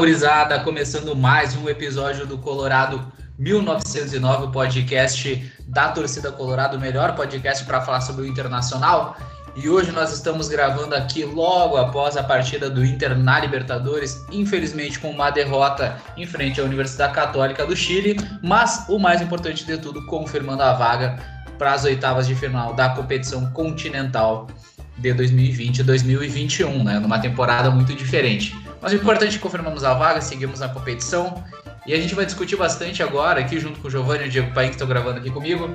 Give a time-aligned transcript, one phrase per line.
[0.00, 0.58] Gurizada!
[0.60, 7.66] Começando mais um episódio do Colorado 1909, o podcast da torcida Colorado, o melhor podcast
[7.66, 9.14] para falar sobre o Internacional.
[9.54, 14.98] E hoje nós estamos gravando aqui logo após a partida do Inter na Libertadores, infelizmente
[14.98, 19.76] com uma derrota em frente à Universidade Católica do Chile, mas o mais importante de
[19.76, 21.18] tudo, confirmando a vaga
[21.58, 24.46] para as oitavas de final da competição continental
[24.96, 26.98] de 2020 e 2021, né?
[26.98, 28.56] Numa temporada muito diferente.
[28.80, 31.42] Mas o importante é que confirmamos a vaga, seguimos na competição.
[31.86, 34.52] E a gente vai discutir bastante agora, aqui junto com o Giovanni e o Diego
[34.52, 35.74] Paim, que estão gravando aqui comigo,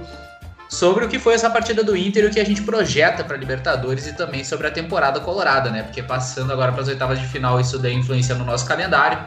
[0.70, 3.38] sobre o que foi essa partida do Inter e o que a gente projeta para
[3.38, 5.84] Libertadores e também sobre a temporada colorada, né?
[5.84, 9.20] Porque passando agora para as oitavas de final, isso daí influencia no nosso calendário.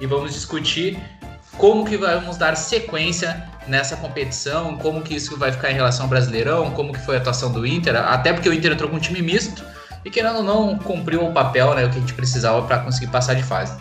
[0.00, 0.98] E vamos discutir
[1.56, 6.08] como que vamos dar sequência nessa competição, como que isso vai ficar em relação ao
[6.08, 9.00] Brasileirão, como que foi a atuação do Inter, até porque o Inter entrou com um
[9.00, 9.64] time misto
[10.06, 13.08] e querendo ou não cumpriu o papel, né, o que a gente precisava para conseguir
[13.08, 13.76] passar de fase.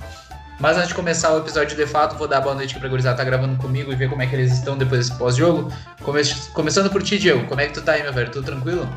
[0.59, 3.15] Mas antes de começar o episódio de fato, vou dar boa noite para a gurizada
[3.15, 5.71] tá gravando comigo e ver como é que eles estão depois desse pós-jogo.
[6.01, 8.31] Come começando por ti, Diego, como é que tu tá aí, meu velho?
[8.31, 8.89] Tudo tranquilo?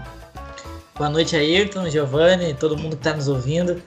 [0.97, 3.83] Boa noite, Ayrton, Giovanni, todo mundo que tá nos ouvindo.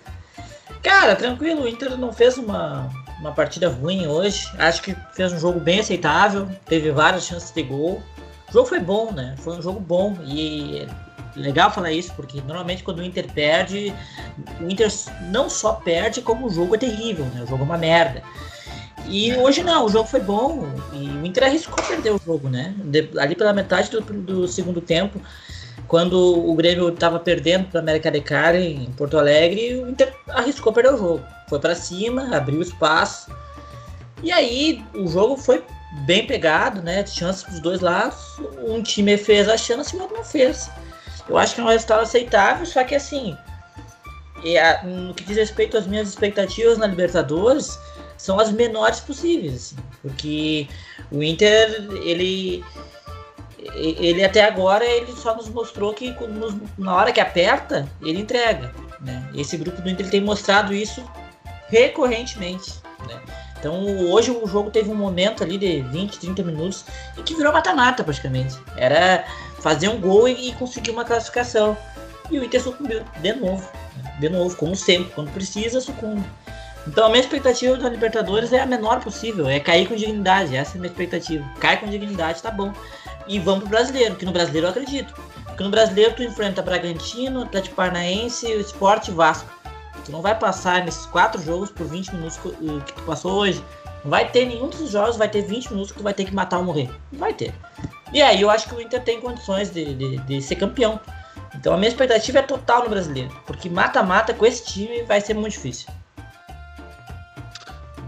[0.84, 4.52] Cara, tranquilo, o Inter não fez uma, uma partida ruim hoje.
[4.60, 8.04] Acho que fez um jogo bem aceitável, teve várias chances de gol.
[8.50, 9.34] O jogo foi bom, né?
[9.40, 10.88] Foi um jogo bom e
[11.36, 13.94] legal falar isso, porque normalmente quando o Inter perde,
[14.60, 14.92] o Inter
[15.30, 17.44] não só perde, como o jogo é terrível, né?
[17.44, 18.24] O jogo é uma merda.
[19.08, 22.74] E hoje não, o jogo foi bom e o Inter arriscou perder o jogo, né?
[22.78, 25.20] De, ali pela metade do, do, segundo tempo,
[25.88, 30.72] quando o Grêmio estava perdendo para América de Cali em Porto Alegre, o Inter arriscou
[30.72, 31.24] perder o jogo.
[31.50, 33.32] Foi para cima, abriu espaço.
[34.24, 35.64] E aí o jogo foi
[36.06, 37.06] bem pegado, né?
[37.06, 38.40] Chances dos dois lados.
[38.64, 40.70] Um time fez a chance e o outro não fez.
[41.32, 43.38] Eu acho que é um resultado aceitável, só que assim,
[44.84, 47.80] no que diz respeito às minhas expectativas na Libertadores,
[48.18, 50.68] são as menores possíveis, assim, porque
[51.10, 52.62] o Inter, ele
[53.74, 58.74] ele até agora ele só nos mostrou que nos, na hora que aperta, ele entrega.
[59.00, 59.30] Né?
[59.34, 61.02] Esse grupo do Inter tem mostrado isso
[61.70, 62.74] recorrentemente.
[63.08, 63.22] Né?
[63.58, 66.84] Então hoje o jogo teve um momento ali de 20, 30 minutos
[67.18, 68.58] em que virou mata-mata praticamente.
[68.76, 69.24] Era
[69.62, 71.78] fazer um gol e, e conseguir uma classificação.
[72.30, 73.68] E o Inter sucumbiu de novo.
[74.20, 76.24] De novo, como sempre, quando precisa, sucumbe.
[76.88, 80.72] Então a minha expectativa da Libertadores é a menor possível, é cair com dignidade, essa
[80.72, 81.48] é a minha expectativa.
[81.60, 82.74] Cai com dignidade, tá bom.
[83.28, 85.14] E vamos pro brasileiro, que no brasileiro eu acredito.
[85.46, 89.50] Porque no brasileiro tu enfrenta Bragantino, Atlético Paranaense, Sport e Vasco.
[90.04, 93.64] Tu não vai passar nesses quatro jogos por 20 minutos que tu passou hoje.
[94.04, 96.34] Não vai ter nenhum desses jogos, vai ter 20 minutos que tu vai ter que
[96.34, 96.90] matar ou morrer.
[97.12, 97.54] Não vai ter.
[98.14, 101.00] E aí eu acho que o Inter tem condições de, de, de ser campeão.
[101.56, 103.32] Então a minha expectativa é total no brasileiro.
[103.46, 105.90] Porque mata-mata com esse time vai ser muito difícil.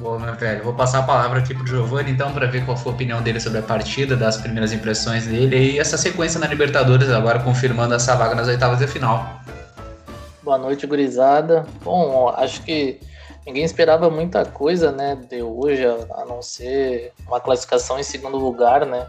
[0.03, 0.63] Boa, meu velho.
[0.65, 3.39] Vou passar a palavra aqui pro Giovanni, então, para ver qual foi a opinião dele
[3.39, 8.13] sobre a partida, das primeiras impressões dele e essa sequência na Libertadores, agora confirmando essa
[8.15, 9.39] vaga nas oitavas de final.
[10.41, 11.65] Boa noite, gurizada.
[11.81, 12.99] Bom, acho que
[13.45, 18.85] ninguém esperava muita coisa, né, de hoje, a não ser uma classificação em segundo lugar,
[18.85, 19.07] né?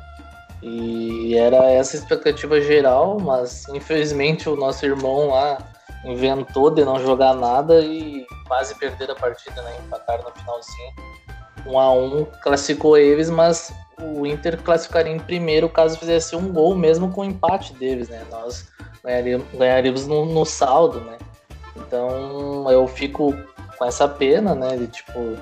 [0.67, 5.59] E era essa expectativa geral, mas infelizmente o nosso irmão lá
[6.07, 9.77] inventou de não jogar nada e quase perder a partida, né?
[9.85, 10.95] Empataram no finalzinho.
[11.67, 16.75] Um a um classificou eles, mas o Inter classificaria em primeiro caso fizesse um gol
[16.75, 18.25] mesmo com o empate deles, né?
[18.31, 18.67] Nós
[19.05, 21.19] ganharíamos, ganharíamos no, no, saldo, né?
[21.77, 23.35] Então eu fico
[23.77, 24.79] com essa pena, né?
[24.79, 25.37] De tipo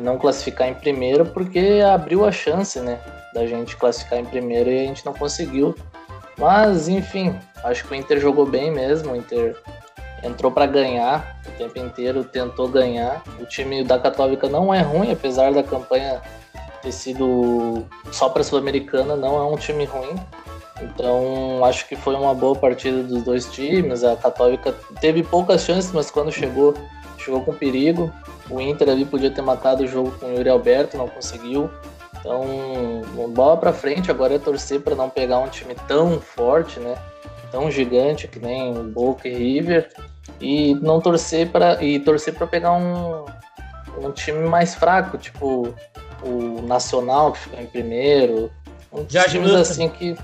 [0.00, 2.98] não classificar em primeiro porque abriu a chance, né?
[3.32, 5.74] Da gente classificar em primeiro e a gente não conseguiu.
[6.38, 9.12] Mas enfim, acho que o Inter jogou bem mesmo.
[9.12, 9.56] O Inter
[10.22, 13.22] entrou para ganhar o tempo inteiro, tentou ganhar.
[13.40, 16.20] O time da Católica não é ruim, apesar da campanha
[16.82, 20.16] ter sido só para Sul-Americana, não é um time ruim.
[20.80, 24.02] Então, acho que foi uma boa partida dos dois times.
[24.02, 26.74] A Católica teve poucas chances, mas quando chegou,
[27.18, 28.12] chegou com perigo.
[28.50, 31.70] O Inter ali podia ter matado o jogo com o Yuri Alberto, não conseguiu.
[32.22, 36.94] Então, bola para frente, agora é torcer para não pegar um time tão forte, né?
[37.50, 39.88] Tão gigante que nem o Boca e River
[40.40, 43.26] e não torcer para e torcer para pegar um,
[43.98, 45.74] um time mais fraco, tipo
[46.22, 48.50] o Nacional que ficou em primeiro,
[48.92, 49.60] um Jorge times Wilson.
[49.60, 50.16] assim que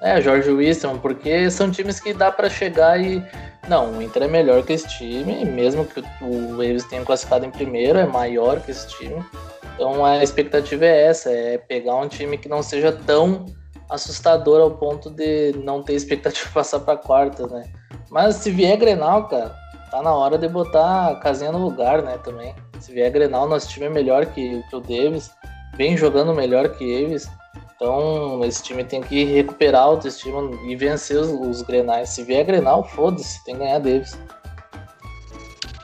[0.00, 3.22] é Jorge Wilson, porque são times que dá para chegar e
[3.68, 7.50] não, o Inter é melhor que esse time, mesmo que o eles tenham classificado em
[7.50, 9.24] primeiro, é maior que esse time.
[9.74, 13.46] Então a expectativa é essa, é pegar um time que não seja tão
[13.90, 17.64] assustador ao ponto de não ter expectativa de passar para quarta, né?
[18.10, 19.54] Mas se vier Grenal, cara,
[19.90, 22.54] tá na hora de botar a casinha no lugar, né, também.
[22.78, 25.30] Se vier Grenal, nosso time é melhor que, o Davis,
[25.76, 27.28] vem jogando melhor que eles.
[27.74, 32.10] Então, esse time tem que recuperar a autoestima e vencer os, os Grenais.
[32.10, 34.18] Se vier Grenal, foda-se, tem que ganhar Davis.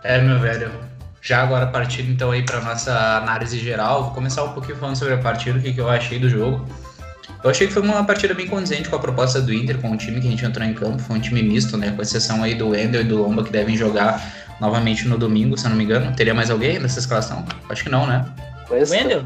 [0.04, 0.95] É, meu velho.
[1.26, 5.14] Já agora partindo então aí para nossa análise geral, vou começar um pouquinho falando sobre
[5.14, 6.64] a partida, o que, que eu achei do jogo.
[7.42, 9.96] Eu achei que foi uma partida bem condizente com a proposta do Inter, com o
[9.96, 11.02] time que a gente entrou em campo.
[11.02, 11.90] Foi um time misto, né?
[11.90, 14.22] Com exceção aí do Wendel e do Lomba, que devem jogar
[14.60, 16.14] novamente no domingo, se eu não me engano.
[16.14, 17.44] Teria mais alguém nessa escalação?
[17.68, 18.24] Acho que não, né?
[18.70, 19.24] Wendel?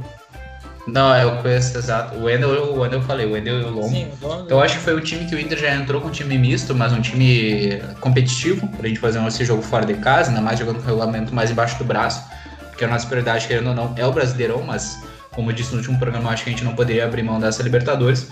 [0.93, 2.17] Não, é o Cuesta, exato.
[2.17, 3.89] O Wendel, o Wendel eu falei, o Wendel e o Lomba.
[3.89, 4.35] Sim, o.
[4.45, 6.37] Então eu acho que foi o time que o Inter já entrou com um time
[6.37, 10.59] misto, mas um time competitivo, pra gente fazer esse jogo fora de casa, ainda mais
[10.59, 12.23] jogando com o regulamento mais embaixo do braço.
[12.69, 14.99] Porque a nossa prioridade, querendo ou não, é o Brasileirão, mas
[15.33, 17.63] como eu disse no último programa, acho que a gente não poderia abrir mão dessa
[17.63, 18.27] Libertadores.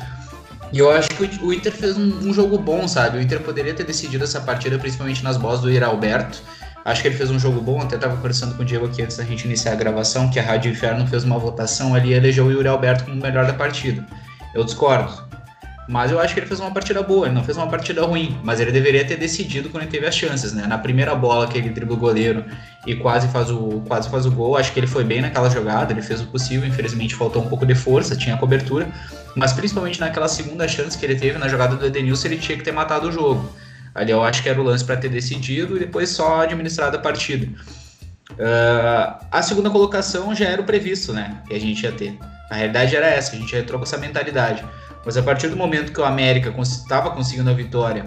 [0.72, 3.18] E eu acho que o Inter fez um, um, jogo bom, sabe?
[3.18, 6.42] O Inter poderia ter decidido essa partida, principalmente nas bolas do Iralberto.
[6.84, 9.16] Acho que ele fez um jogo bom, até estava conversando com o Diego aqui antes
[9.16, 12.46] da gente iniciar a gravação, que a Rádio Inferno fez uma votação ali e elegeu
[12.46, 14.04] o Yuri Alberto como o melhor da partida.
[14.54, 15.28] Eu discordo.
[15.88, 18.38] Mas eu acho que ele fez uma partida boa, ele não fez uma partida ruim,
[18.44, 20.66] mas ele deveria ter decidido quando ele teve as chances, né?
[20.66, 22.44] Na primeira bola que ele dribla o goleiro
[22.86, 25.90] e quase faz o, quase faz o gol, acho que ele foi bem naquela jogada,
[25.90, 28.86] ele fez o possível, infelizmente faltou um pouco de força, tinha cobertura,
[29.34, 32.64] mas principalmente naquela segunda chance que ele teve na jogada do Edenilson, ele tinha que
[32.64, 33.50] ter matado o jogo.
[33.98, 37.00] Ali eu acho que era o lance para ter decidido e depois só administrado a
[37.00, 37.46] partida.
[38.32, 41.42] Uh, a segunda colocação já era o previsto, né?
[41.48, 42.16] Que a gente ia ter.
[42.48, 44.64] A realidade era essa, a gente já entrou com essa mentalidade.
[45.04, 48.04] Mas a partir do momento que o América estava conseguindo a vitória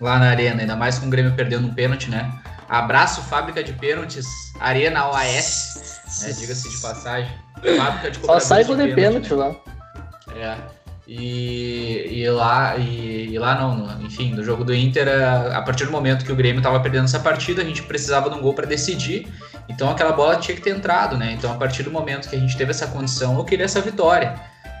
[0.00, 2.30] lá na Arena, ainda mais com o Grêmio perdendo um pênalti, né?
[2.68, 4.26] Abraço, fábrica de pênaltis,
[4.60, 6.32] Arena OAS, né?
[6.32, 7.30] diga-se de passagem.
[7.76, 9.36] Fábrica de Só sai com de pênalti, né?
[9.36, 9.54] lá.
[10.36, 10.73] É.
[11.06, 15.84] E, e lá, e, e, lá não, enfim, no jogo do Inter, a, a partir
[15.84, 18.54] do momento que o Grêmio estava perdendo essa partida, a gente precisava de um gol
[18.54, 19.28] para decidir.
[19.68, 21.32] Então aquela bola tinha que ter entrado, né?
[21.32, 24.34] Então a partir do momento que a gente teve essa condição, eu queria essa vitória.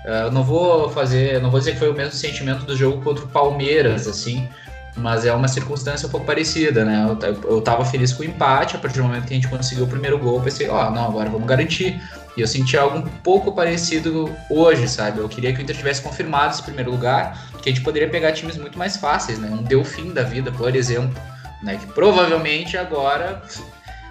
[0.06, 3.02] Uh, eu não vou fazer, não vou dizer que foi o mesmo sentimento do jogo
[3.02, 4.48] contra o Palmeiras, assim,
[4.96, 7.06] mas é uma circunstância um pouco parecida, né?
[7.22, 9.84] Eu, eu tava feliz com o empate, a partir do momento que a gente conseguiu
[9.84, 12.00] o primeiro gol, eu pensei, ó, oh, não, agora vamos garantir.
[12.36, 15.18] E eu senti algo um pouco parecido hoje, sabe?
[15.18, 18.32] Eu queria que o Inter tivesse confirmado esse primeiro lugar, que a gente poderia pegar
[18.32, 19.48] times muito mais fáceis, né?
[19.48, 21.14] Um Delfim da vida, por exemplo,
[21.62, 21.76] né?
[21.76, 23.42] Que provavelmente agora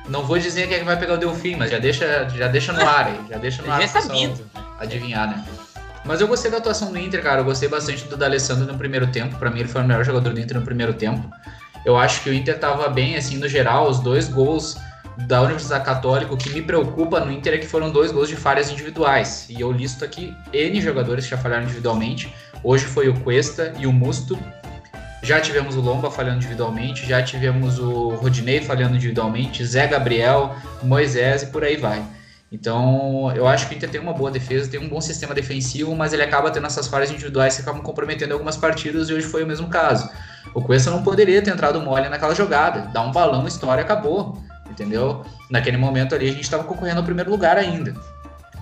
[0.07, 2.74] não vou dizer quem é que vai pegar o Delfim, mas já deixa, já deixa
[2.74, 3.81] no ar aí, já deixa no ar.
[3.81, 4.45] Já sabido.
[4.80, 5.44] Adivinhar, né?
[6.06, 7.42] Mas eu gostei da atuação do Inter, cara.
[7.42, 9.38] Eu gostei bastante do D'Alessandro no primeiro tempo.
[9.38, 11.30] Para mim, ele foi o melhor jogador do Inter no primeiro tempo.
[11.86, 13.90] Eu acho que o Inter tava bem, assim, no geral.
[13.90, 14.78] Os dois gols
[15.28, 18.36] da Universidade Católica, o que me preocupa no Inter é que foram dois gols de
[18.36, 19.48] falhas individuais.
[19.50, 22.34] E eu listo aqui N jogadores que já falharam individualmente.
[22.64, 24.38] Hoje foi o Cuesta e o Musto.
[25.22, 31.44] Já tivemos o Lomba falhando individualmente, já tivemos o Rodinei falhando individualmente, Zé Gabriel, Moisés
[31.44, 32.04] e por aí vai.
[32.54, 35.96] Então, eu acho que o Inter tem uma boa defesa, tem um bom sistema defensivo,
[35.96, 39.44] mas ele acaba tendo essas falhas individuais que acabam comprometendo algumas partidas e hoje foi
[39.44, 40.08] o mesmo caso.
[40.54, 44.38] O Cuesta não poderia ter entrado mole naquela jogada, dá um balão, história, acabou,
[44.69, 45.26] entendeu?
[45.50, 47.95] Naquele momento ali a gente estava concorrendo ao primeiro lugar ainda.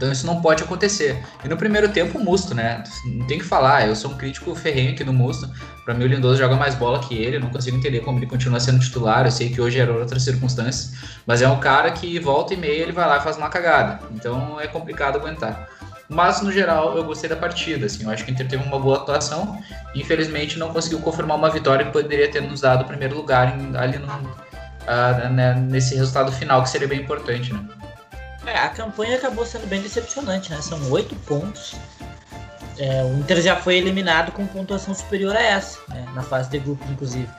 [0.01, 1.23] Então isso não pode acontecer.
[1.45, 2.83] E no primeiro tempo, o Musto, né?
[3.05, 5.47] Não tem que falar, eu sou um crítico ferrenho aqui no Musto.
[5.85, 8.25] Para mim, o Lindoso joga mais bola que ele, eu não consigo entender como ele
[8.25, 9.25] continua sendo titular.
[9.25, 10.93] Eu sei que hoje eram outras circunstâncias,
[11.23, 13.99] mas é um cara que volta e meia ele vai lá e faz uma cagada.
[14.15, 15.69] Então é complicado aguentar.
[16.09, 17.85] Mas no geral, eu gostei da partida.
[17.85, 19.61] Assim, eu acho que o Inter teve uma boa atuação.
[19.93, 23.99] Infelizmente, não conseguiu confirmar uma vitória que poderia ter nos dado o primeiro lugar ali
[23.99, 27.59] no, uh, né, nesse resultado final, que seria bem importante, né?
[28.45, 30.61] É, a campanha acabou sendo bem decepcionante, né?
[30.61, 31.75] São oito pontos.
[32.77, 36.05] É, o Inter já foi eliminado com pontuação superior a essa, né?
[36.15, 37.29] na fase de grupo, inclusive.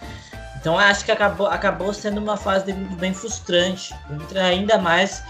[0.61, 3.93] Então acho que acabou, acabou sendo uma fase de grupo bem frustrante.
[4.09, 5.25] O Inter ainda mais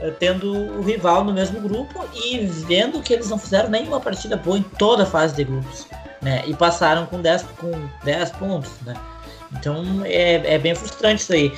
[0.00, 4.36] é, tendo o rival no mesmo grupo e vendo que eles não fizeram nenhuma partida
[4.36, 5.86] boa em toda a fase de grupos.
[6.20, 6.42] Né?
[6.46, 8.94] E passaram com 10 com 10 pontos, né?
[9.58, 11.52] Então é, é bem frustrante isso aí.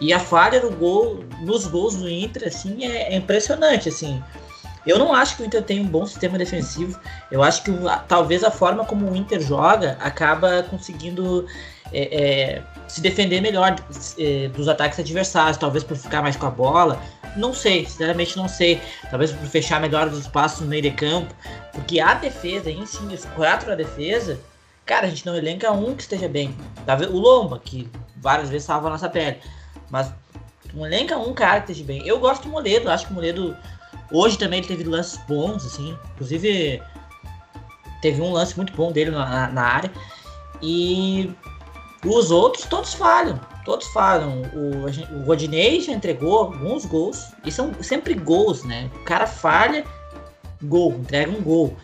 [0.00, 4.22] E a falha no gol, nos gols do Inter, assim, é, é impressionante, assim.
[4.86, 6.98] Eu não acho que o Inter tem um bom sistema defensivo.
[7.30, 7.70] Eu acho que
[8.06, 11.46] talvez a forma como o Inter joga acaba conseguindo
[11.90, 13.76] é, é, se defender melhor
[14.18, 17.00] é, dos ataques adversários, talvez por ficar mais com a bola.
[17.34, 18.80] Não sei, sinceramente não sei.
[19.10, 21.34] Talvez por fechar melhor os espaços no meio de campo.
[21.72, 24.38] Porque a defesa em si, os quatro na defesa,
[24.84, 26.54] cara, a gente não elenca um que esteja bem.
[27.10, 29.38] O Lomba, que várias vezes salva a nossa pele.
[29.90, 30.12] Mas
[30.74, 32.06] um elenca um cara que esteja bem.
[32.06, 33.56] Eu gosto do Moledo, acho que o Moledo
[34.10, 35.96] hoje também ele teve lances bons, assim.
[36.14, 36.82] Inclusive,
[38.02, 39.92] teve um lance muito bom dele na, na área.
[40.60, 41.32] E
[42.04, 43.38] os outros todos falham.
[43.64, 44.42] todos falam.
[44.52, 48.90] O, o Rodinei já entregou alguns gols, e são sempre gols, né?
[48.94, 49.84] O cara falha,
[50.62, 51.76] gol, entrega um gol.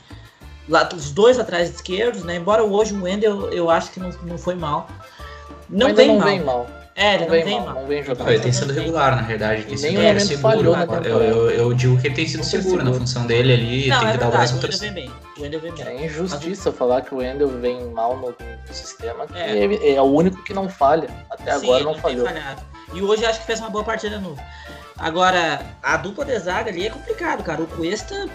[0.71, 2.37] Lá, os dois atrás esquerdos, né?
[2.37, 4.89] Embora hoje o Wendel eu acho que não, não foi mal.
[5.69, 6.29] Não, vem, não mal.
[6.29, 6.67] vem mal.
[6.95, 7.75] É, ele não, não vem, mal, mal.
[7.75, 8.29] Não vem jogando.
[8.29, 9.65] Ele tem sido regular, na verdade.
[9.65, 10.75] Tem sido é, seguro.
[11.05, 13.89] Eu, eu, eu, digo que ele tem sido seguro, seguro, na função dele ali.
[13.89, 15.11] Não, tem é que verdade, dar o braço pra vem bem.
[15.37, 15.87] O Wendel vem bem.
[15.87, 19.95] É injustiça falar que o Wendel vem mal no, no sistema, que é.
[19.95, 20.01] é.
[20.01, 21.09] o único que não falha.
[21.31, 22.27] Até Sim, agora não falhou.
[22.93, 24.37] E hoje acho que fez uma boa partida no.
[24.99, 27.63] Agora, a dupla de zaga ali é complicado, cara.
[27.63, 28.29] O Cuesta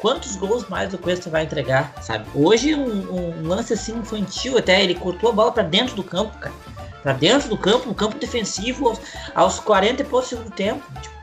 [0.00, 2.26] quantos gols mais o Cuesta vai entregar, sabe?
[2.34, 6.36] Hoje um, um, lance assim infantil até, ele cortou a bola para dentro do campo,
[6.38, 6.54] cara
[7.02, 9.00] para dentro do campo, no campo defensivo, aos,
[9.34, 10.82] aos 40 e pouco segundo tempo.
[11.00, 11.18] Tipo,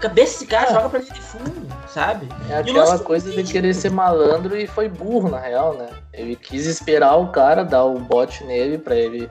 [0.00, 0.74] cabeça desse cara é.
[0.74, 2.28] joga pra dentro de fundo, sabe?
[2.48, 5.88] É aquela coisa de querer ser malandro e foi burro, na real, né?
[6.12, 9.28] Ele quis esperar o cara, dar o bote nele pra ele,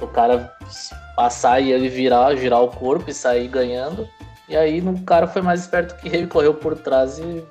[0.00, 0.54] o cara
[1.16, 4.08] passar e ele virar, girar o corpo e sair ganhando.
[4.48, 7.42] E aí o cara foi mais esperto que ele, correu por trás e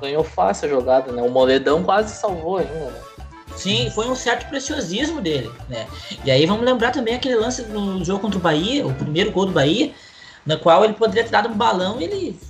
[0.00, 1.22] ganhou fácil a jogada, né?
[1.22, 3.00] O Moledão quase salvou ainda, né?
[3.56, 5.86] Sim, foi um certo preciosismo dele, né?
[6.24, 9.46] E aí vamos lembrar também aquele lance no jogo contra o Bahia, o primeiro gol
[9.46, 9.92] do Bahia,
[10.46, 12.40] na qual ele poderia ter dado um balão e ele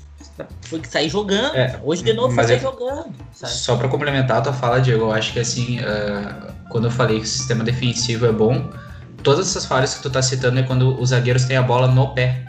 [0.62, 1.56] foi sair jogando.
[1.56, 3.12] É, Hoje de novo foi sair é, jogando.
[3.32, 3.52] Sabe?
[3.52, 7.18] Só para complementar a tua fala, Diego, eu acho que assim, uh, quando eu falei
[7.18, 8.70] que o sistema defensivo é bom,
[9.22, 12.14] todas essas falhas que tu tá citando é quando os zagueiros têm a bola no
[12.14, 12.44] pé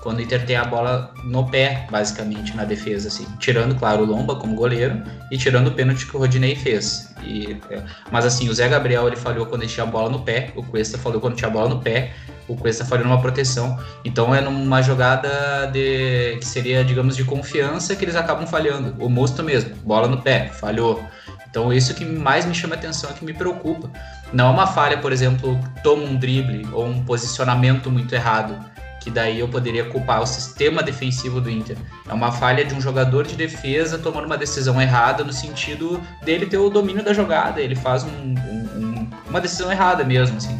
[0.00, 3.26] quando o Inter tem a bola no pé, basicamente, na defesa, assim.
[3.38, 7.14] Tirando, claro, o Lomba como goleiro e tirando o pênalti que o Rodinei fez.
[7.22, 10.20] E, é, mas assim, o Zé Gabriel ele falhou quando ele tinha a bola no
[10.20, 12.12] pé, o Cuesta falhou quando tinha a bola no pé,
[12.46, 13.78] o Cuesta falhou numa proteção.
[14.04, 18.94] Então é numa jogada de que seria, digamos, de confiança que eles acabam falhando.
[19.02, 21.04] O Musto mesmo, bola no pé, falhou.
[21.50, 23.90] Então isso que mais me chama atenção, é que me preocupa.
[24.32, 28.58] Não é uma falha, por exemplo, toma um drible ou um posicionamento muito errado
[29.00, 31.76] que daí eu poderia culpar o sistema defensivo do Inter.
[32.08, 36.46] É uma falha de um jogador de defesa tomando uma decisão errada no sentido dele
[36.46, 37.60] ter o domínio da jogada.
[37.60, 40.58] Ele faz um, um, uma decisão errada mesmo, assim.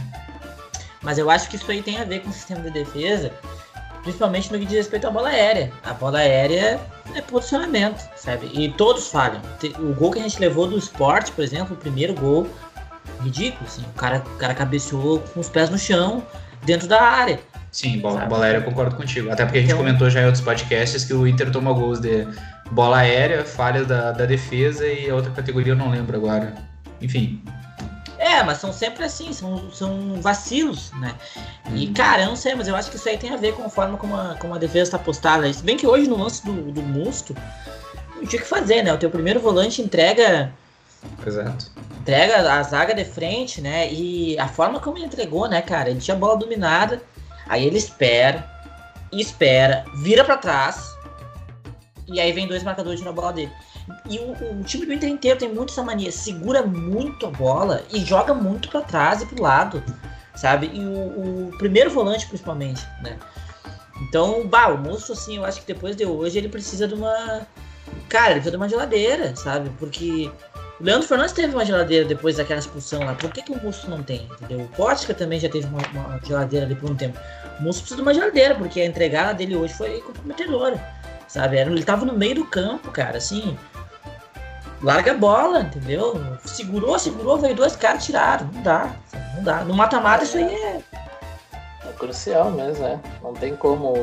[1.03, 3.33] Mas eu acho que isso aí tem a ver com o sistema de defesa,
[4.03, 5.73] principalmente no que diz respeito à bola aérea.
[5.85, 6.81] A bola aérea
[7.15, 8.51] é posicionamento, sabe?
[8.53, 9.41] E todos falham.
[9.79, 12.49] O gol que a gente levou do esporte, por exemplo, o primeiro gol,
[13.23, 13.83] ridículo, assim.
[13.83, 16.25] O cara, o cara cabeceou com os pés no chão,
[16.65, 17.41] dentro da área.
[17.71, 19.31] Sim, bola, bola aérea eu concordo contigo.
[19.31, 22.01] Até porque a gente então, comentou já em outros podcasts que o Inter toma gols
[22.01, 22.27] de
[22.71, 26.55] bola aérea, falhas da, da defesa e a outra categoria eu não lembro agora.
[27.01, 27.43] Enfim.
[28.19, 31.15] É, mas são sempre assim, são, são vacilos, né?
[31.73, 31.95] E, hum.
[31.95, 33.69] cara, eu não sei, mas eu acho que isso aí tem a ver com a
[33.69, 35.51] forma como a, como a defesa está postada.
[35.53, 37.37] Se bem que hoje no lance do, do Musto,
[38.17, 38.93] não tinha o que fazer, né?
[38.93, 40.53] O teu primeiro volante entrega.
[41.25, 41.71] Exato.
[42.01, 43.93] Entrega a zaga de frente, né?
[43.93, 45.91] E a forma como ele entregou, né, cara?
[45.91, 47.01] Ele tinha a bola dominada
[47.49, 48.49] Aí ele espera,
[49.13, 50.97] espera, vira para trás,
[52.07, 53.53] e aí vem dois marcadores na bola dele.
[54.09, 57.83] E o, o, time do Inter inteiro tem muito essa mania, segura muito a bola
[57.93, 59.83] e joga muito para trás e pro lado,
[60.35, 60.71] sabe?
[60.73, 63.19] E o, o, primeiro volante, principalmente, né?
[64.03, 67.47] Então, bah, o moço, assim, eu acho que depois de hoje ele precisa de uma.
[68.09, 69.71] Cara, ele precisa de uma geladeira, sabe?
[69.79, 70.31] Porque
[70.81, 73.15] o Leandro Fernandes teve uma geladeira depois daquela expulsão lá.
[73.15, 74.29] Por que, que o Musto não tem?
[74.41, 74.65] Entendeu?
[74.65, 77.19] O Pótica também já teve uma, uma, geladeira ali por um tempo.
[77.59, 80.81] O Musto precisa de uma geladeira, porque a entregada dele hoje foi comprometedora.
[81.27, 81.59] Sabe?
[81.59, 83.59] Ele tava no meio do campo, cara, assim.
[84.81, 86.15] Larga a bola, entendeu?
[86.45, 88.49] Segurou, segurou, veio dois caras tiraram.
[88.55, 88.97] Não dá,
[89.35, 89.65] não dá.
[89.65, 90.81] No mata-mata isso aí é.
[91.53, 93.01] É crucial mesmo, né?
[93.21, 93.95] Não tem como.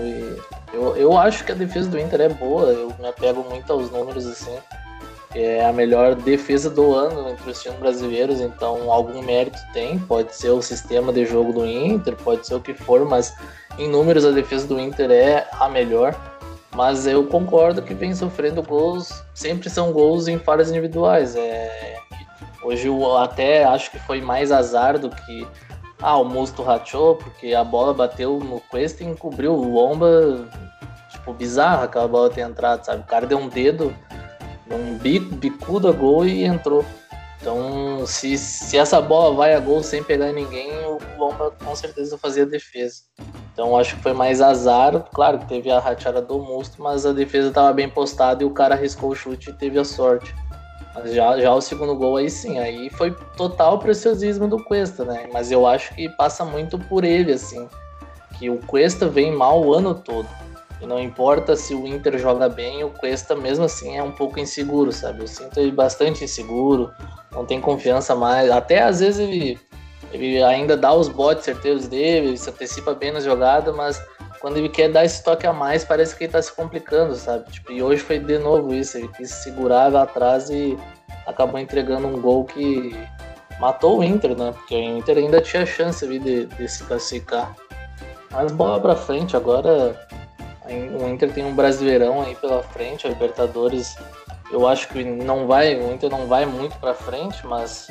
[0.73, 3.89] Eu, eu acho que a defesa do Inter é boa, eu me apego muito aos
[3.89, 4.57] números assim
[5.35, 9.99] é a melhor defesa do ano entre os times brasileiros, então algum mérito tem.
[9.99, 13.35] Pode ser o sistema de jogo do Inter, pode ser o que for, mas
[13.77, 16.15] em números a defesa do Inter é a melhor.
[16.73, 21.35] Mas eu concordo que vem sofrendo gols, sempre são gols em falhas individuais.
[21.35, 21.97] É,
[22.63, 25.47] hoje eu até acho que foi mais azar do que
[26.01, 30.47] ah, o Musto rachou, porque a bola bateu no Cuesta e encobriu o Lomba.
[31.11, 33.01] Tipo, bizarro aquela bola ter entrado, sabe?
[33.01, 33.93] O cara deu um dedo
[34.69, 36.85] um bicudo a gol e entrou.
[37.39, 42.17] Então, se, se essa bola vai a gol sem pegar ninguém, o Lomba com certeza
[42.17, 43.03] fazia defesa.
[43.53, 45.07] Então, acho que foi mais azar.
[45.13, 48.49] Claro que teve a rateada do Musto, mas a defesa estava bem postada e o
[48.49, 50.33] cara arriscou o chute e teve a sorte.
[50.95, 55.27] Mas já, já o segundo gol aí sim, aí foi total preciosismo do Cuesta, né?
[55.31, 57.69] Mas eu acho que passa muito por ele, assim.
[58.39, 60.27] Que o Cuesta vem mal o ano todo.
[60.81, 64.39] E não importa se o Inter joga bem, o Cuesta mesmo assim é um pouco
[64.39, 65.21] inseguro, sabe?
[65.21, 66.91] Eu sinto ele bastante inseguro,
[67.31, 68.51] não tem confiança mais.
[68.51, 69.59] Até às vezes ele
[70.11, 74.01] ele ainda dá os botes certeiros dele, ele se antecipa bem na jogada, mas
[74.39, 77.51] quando ele quer dar esse toque a mais, parece que ele tá se complicando, sabe?
[77.51, 80.77] Tipo, e hoje foi de novo isso, ele quis segurar lá atrás e
[81.25, 82.95] acabou entregando um gol que
[83.59, 84.53] matou o Inter, né?
[84.53, 87.55] Porque o Inter ainda tinha chance ali de, de se classificar.
[88.31, 89.99] Mas bola pra frente, agora
[90.69, 93.95] o Inter tem um brasileirão aí pela frente, a Libertadores
[94.51, 97.87] eu acho que não vai, o Inter não vai muito para frente, mas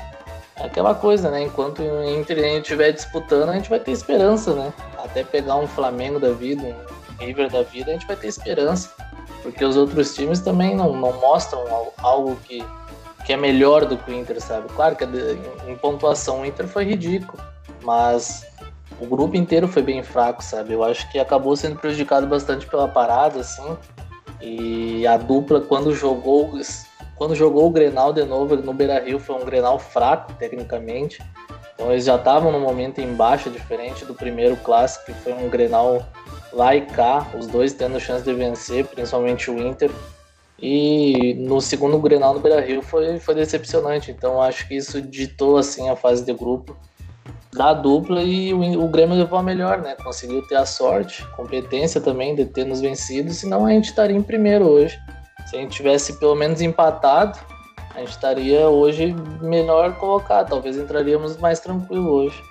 [0.57, 1.43] é aquela coisa, né?
[1.43, 4.73] Enquanto o Inter estiver disputando, a gente vai ter esperança, né?
[4.99, 6.76] Até pegar um Flamengo da vida,
[7.21, 8.90] um River da vida, a gente vai ter esperança.
[9.43, 11.64] Porque os outros times também não, não mostram
[11.99, 12.64] algo que,
[13.26, 14.69] que é melhor do que o Inter, sabe?
[14.75, 15.04] Claro que
[15.69, 17.43] em pontuação o Inter foi ridículo,
[17.83, 18.47] mas
[19.00, 20.72] o grupo inteiro foi bem fraco, sabe?
[20.72, 23.76] Eu acho que acabou sendo prejudicado bastante pela parada, assim.
[24.40, 26.52] E a dupla, quando jogou,
[27.16, 31.22] quando jogou o Grenal de novo no Beira Rio, foi um Grenal fraco, tecnicamente.
[31.74, 35.48] Então eles já estavam no momento em baixa, diferente do primeiro clássico, que foi um
[35.48, 36.06] Grenal
[36.52, 39.90] lá e cá, os dois tendo chance de vencer, principalmente o Inter.
[40.58, 44.10] E no segundo Grenal no Beira Rio foi, foi decepcionante.
[44.10, 46.76] Então acho que isso ditou assim a fase de grupo
[47.54, 49.94] da dupla e o, o Grêmio levou a melhor, né?
[50.02, 54.23] Conseguiu ter a sorte, competência também de ter nos vencido, senão a gente estaria em
[54.23, 54.99] primeiro hoje.
[55.46, 57.38] Se a gente tivesse pelo menos empatado,
[57.94, 62.42] a gente estaria hoje melhor colocado, talvez entraríamos mais tranquilo hoje.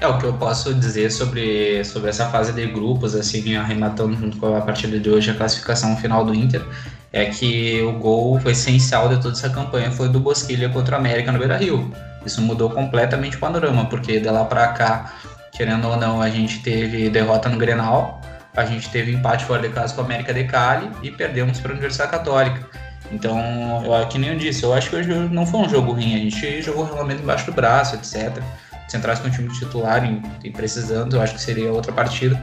[0.00, 4.38] É o que eu posso dizer sobre, sobre essa fase de grupos, assim, arrematando junto
[4.38, 6.64] com a partida de hoje, a classificação final do Inter,
[7.12, 11.32] é que o gol essencial de toda essa campanha foi do Bosquilha contra o América
[11.32, 11.92] no Beira Rio.
[12.24, 15.14] Isso mudou completamente o panorama, porque de lá para cá,
[15.52, 18.20] querendo ou não, a gente teve derrota no Grenal,
[18.54, 21.70] a gente teve empate fora de casa com a América de Cali e perdemos para
[21.70, 22.68] a Universidade Católica.
[23.12, 26.14] Então, eu, que nem eu disse, eu acho que hoje não foi um jogo ruim,
[26.14, 28.40] a gente jogou o regulamento embaixo do braço, etc.
[28.86, 30.02] Centrais com o time titular
[30.44, 32.40] e precisando, eu acho que seria outra partida.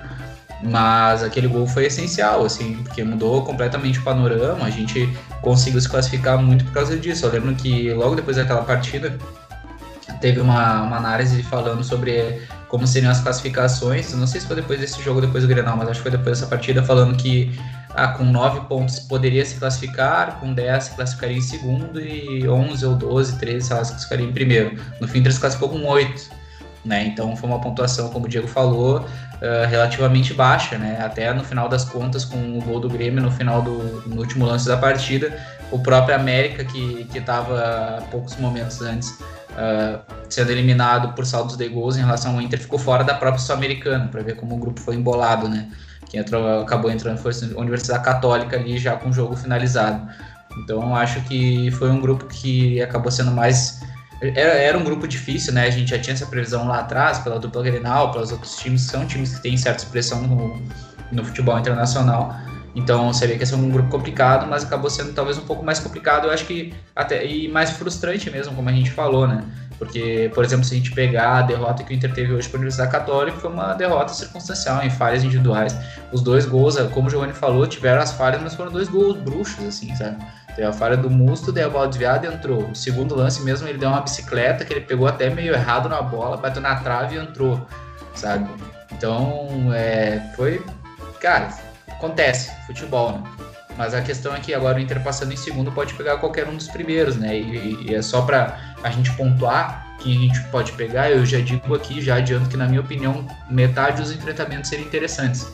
[0.63, 4.65] Mas aquele gol foi essencial, assim, porque mudou completamente o panorama.
[4.65, 5.08] A gente
[5.41, 7.26] conseguiu se classificar muito por causa disso.
[7.26, 9.15] Eu lembro que logo depois daquela partida,
[10.20, 14.13] teve uma, uma análise falando sobre como seriam as classificações.
[14.13, 16.39] Não sei se foi depois desse jogo, depois do Grenal, mas acho que foi depois
[16.39, 17.58] dessa partida, falando que
[17.96, 22.86] ah, com 9 pontos poderia se classificar, com 10 se classificaria em segundo e 11
[22.86, 24.78] ou 12, 13, sei lá, se classificaria em primeiro.
[25.00, 26.37] No fim, se classificou com 8.
[26.88, 27.06] Né?
[27.08, 31.02] Então foi uma pontuação, como o Diego falou, uh, relativamente baixa, né?
[31.04, 34.45] Até no final das contas, com o gol do Grêmio no final do no último
[34.45, 35.38] lance da partida,
[35.69, 39.10] o próprio América, que estava poucos momentos antes
[39.58, 43.39] uh, sendo eliminado por saldos de gols em relação ao Inter, ficou fora da própria
[43.39, 45.67] Sul-Americana, para ver como o grupo foi embolado, né?
[46.10, 50.08] Quem entrou, acabou entrando foi a Universidade Católica ali já com o jogo finalizado.
[50.63, 53.82] Então acho que foi um grupo que acabou sendo mais.
[54.21, 55.67] Era, era um grupo difícil, né?
[55.67, 58.91] A gente já tinha essa previsão lá atrás, pela dupla Grenal, pelos outros times, que
[58.91, 60.62] são times que têm certa expressão no,
[61.12, 62.36] no futebol internacional.
[62.77, 65.80] Então seria que ia ser um grupo complicado, mas acabou sendo talvez um pouco mais
[65.80, 69.43] complicado, eu acho que até e mais frustrante mesmo, como a gente falou, né?
[69.80, 72.58] Porque, por exemplo, se a gente pegar a derrota que o Inter teve hoje para
[72.58, 75.75] a Universidade Católica, foi uma derrota circunstancial, em falhas individuais.
[76.12, 79.63] Os dois gols, como o Giovanni falou, tiveram as falhas, mas foram dois gols bruxos,
[79.65, 80.17] assim, sabe?
[80.58, 82.72] Teve a falha do Musto, daí a bola desviada entrou.
[82.72, 86.02] O segundo lance mesmo, ele deu uma bicicleta que ele pegou até meio errado na
[86.02, 87.62] bola, bateu na trave e entrou,
[88.15, 88.50] sabe?
[88.91, 90.65] Então, é, foi.
[91.22, 91.50] Cara,
[91.88, 93.24] acontece, futebol, né?
[93.78, 96.56] Mas a questão é que agora o Inter passando em segundo pode pegar qualquer um
[96.56, 97.38] dos primeiros, né?
[97.38, 101.12] E, e é só para a gente pontuar que a gente pode pegar.
[101.12, 105.46] Eu já digo aqui, já adianto que, na minha opinião, metade dos enfrentamentos seriam interessantes.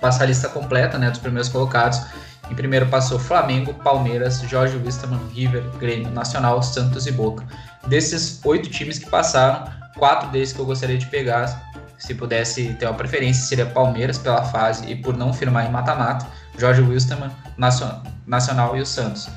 [0.00, 1.10] Passa a lista completa, né?
[1.10, 2.00] Dos primeiros colocados.
[2.50, 7.44] Em primeiro passou Flamengo, Palmeiras, Jorge Wisterman, River, Grêmio, Nacional, Santos e Boca.
[7.86, 9.64] Desses oito times que passaram,
[9.96, 14.42] quatro deles que eu gostaria de pegar se pudesse ter uma preferência, seria Palmeiras pela
[14.44, 16.26] fase e por não firmar em mata-mata,
[16.58, 17.30] Jorge Wilstermann,
[18.26, 19.28] Nacional e o Santos.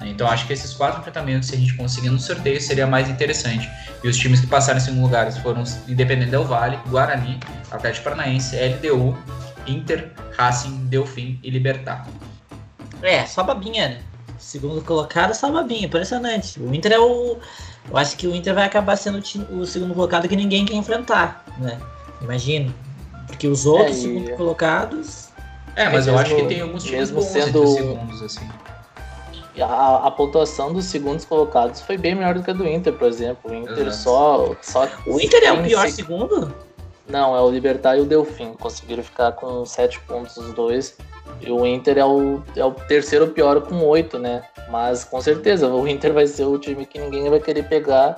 [0.00, 3.68] Então acho que esses quatro enfrentamentos, se a gente conseguir no sorteio, seria mais interessante.
[4.02, 7.38] E os times que passaram em segundo lugar foram Independente Del Vale, Guarani,
[7.70, 9.16] Atlético Paranaense, LDU,
[9.66, 12.06] Inter, Racing, Delfim e Libertar.
[13.02, 14.02] É, só babinha, né?
[14.38, 16.60] Segundo colocado, só babinha, impressionante.
[16.60, 17.38] O Inter é o.
[17.88, 21.44] Eu acho que o Inter vai acabar sendo o segundo colocado que ninguém quer enfrentar,
[21.58, 21.78] né?
[22.20, 22.74] Imagino.
[23.26, 25.28] Porque os outros é, segundos colocados.
[25.74, 28.48] É, mas é eu acho que tem alguns times mesmo sendo segundos, assim.
[29.60, 33.08] A, a, pontuação dos segundos colocados foi bem melhor do que a do Inter, por
[33.08, 33.50] exemplo.
[33.50, 34.86] O Inter só, só.
[35.06, 36.54] O Inter é o pior segundo?
[37.08, 38.52] Não, é o Libertar e o Delfim.
[38.54, 40.98] Conseguiram ficar com sete pontos os dois.
[41.40, 44.42] E o Inter é o, é o terceiro pior com oito, né?
[44.70, 48.16] Mas com certeza o Inter vai ser o time que ninguém vai querer pegar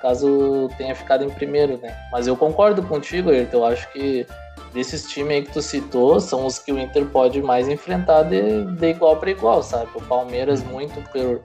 [0.00, 1.94] caso tenha ficado em primeiro, né?
[2.10, 3.58] Mas eu concordo contigo, Ayrton.
[3.58, 4.26] Eu acho que
[4.72, 8.64] desses times aí que tu citou, são os que o Inter pode mais enfrentar de,
[8.64, 9.88] de igual para igual, sabe?
[9.94, 11.40] O Palmeiras muito por,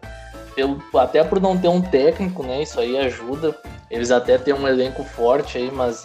[0.56, 2.62] pelo, até por não ter um técnico, né?
[2.62, 3.56] Isso aí ajuda.
[3.90, 6.04] Eles até têm um elenco forte aí, mas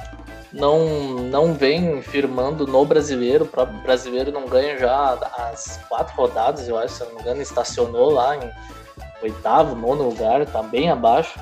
[0.53, 0.89] não
[1.31, 3.45] não vem firmando no brasileiro.
[3.45, 5.19] O próprio brasileiro não ganha já
[5.53, 8.51] as quatro rodadas, eu acho, se eu não me engano, estacionou lá em
[9.23, 11.39] oitavo, nono lugar, tá bem abaixo.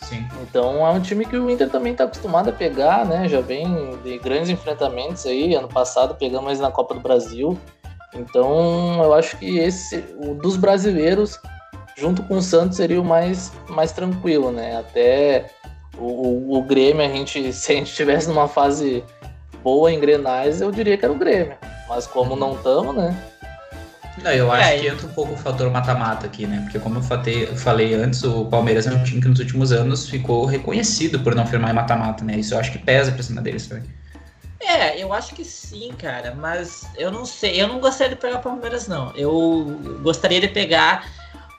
[0.00, 0.26] Sim.
[0.42, 3.28] Então é um time que o Inter também está acostumado a pegar, né?
[3.28, 5.54] Já vem de grandes enfrentamentos aí.
[5.54, 7.58] Ano passado pegamos eles na Copa do Brasil.
[8.14, 11.38] Então eu acho que esse, o dos brasileiros,
[11.96, 14.76] junto com o Santos, seria o mais, mais tranquilo, né?
[14.76, 15.46] Até
[16.02, 19.04] o, o, o Grêmio, a gente, se a gente estivesse numa fase
[19.62, 21.56] boa em Grenais, eu diria que era o Grêmio.
[21.88, 23.16] Mas como não estamos, né?
[24.22, 26.60] Não, eu acho é, que entra um pouco o fator mata-mata aqui, né?
[26.64, 30.08] Porque como eu falei, falei antes, o Palmeiras é um time que nos últimos anos
[30.08, 32.36] ficou reconhecido por não firmar em mata-mata, né?
[32.36, 33.84] Isso eu acho que pesa pra cima deles também.
[34.60, 38.38] É, eu acho que sim, cara, mas eu não sei, eu não gostaria de pegar
[38.38, 39.12] o Palmeiras, não.
[39.16, 41.04] Eu gostaria de pegar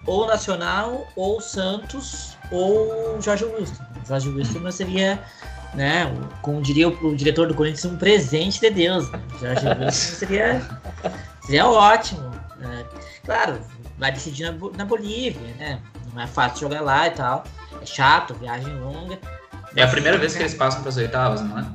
[0.06, 3.93] ou Nacional, ou Santos, ou Jorge Wilson.
[4.08, 5.20] Jorge Wilson seria,
[5.74, 6.12] né,
[6.42, 9.12] como diria o, o, diretor do Corinthians, um presente de Deus.
[9.12, 9.20] Né?
[9.40, 10.62] Jorge Wilson seria,
[11.42, 12.32] seria ótimo.
[12.58, 12.86] Né?
[13.26, 13.60] Claro,
[13.98, 15.80] vai decidir na, na, Bolívia, né?
[16.14, 17.44] Não é fácil jogar lá e tal.
[17.82, 19.18] É chato, viagem longa.
[19.76, 21.66] É a primeira vez que eles passam para as oitavas, não é?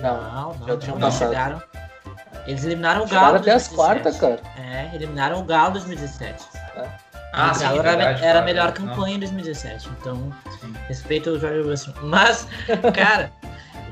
[0.00, 1.62] Não, não, já não, chegaram.
[2.46, 3.36] Eles eliminaram o Galo.
[3.36, 4.40] até as quartas, cara.
[4.56, 6.44] É, eliminaram o Galo em 2017.
[6.76, 7.03] É.
[7.36, 9.16] Ah, sim, era, verdade, era a melhor campanha não.
[9.16, 9.88] em 2017.
[10.00, 10.72] Então, sim.
[10.88, 11.92] respeito o Jorge Wilson.
[12.02, 12.46] Mas,
[12.94, 13.32] cara,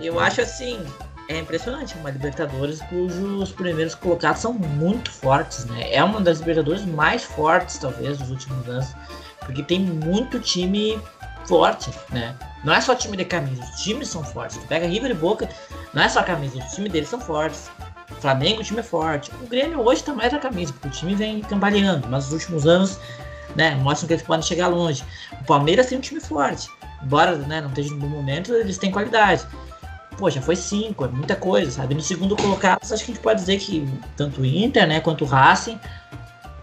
[0.00, 0.84] eu acho assim,
[1.28, 5.92] é impressionante, uma Libertadores cujos primeiros colocados são muito fortes, né?
[5.92, 8.94] É uma das Libertadores mais fortes, talvez, dos últimos anos,
[9.40, 11.00] porque tem muito time
[11.46, 12.34] forte, né?
[12.64, 14.56] Não é só time de camisa, os times são fortes.
[14.56, 15.48] Tu pega River e Boca,
[15.92, 17.70] não é só a camisa, os times deles são fortes.
[18.10, 19.30] O Flamengo, o time é forte.
[19.42, 22.66] O Grêmio hoje tá mais a camisa, porque o time vem cambaleando, mas nos últimos
[22.66, 22.98] anos,
[23.56, 25.04] né, mostram que eles podem chegar longe.
[25.40, 26.68] O Palmeiras tem um time forte.
[27.02, 29.46] Embora né, não esteja no bom momento, eles têm qualidade
[30.16, 31.94] pô, já foi cinco, é muita coisa, sabe?
[31.94, 35.24] No segundo colocado, acho que a gente pode dizer que tanto o Inter, né, quanto
[35.24, 35.80] o Racing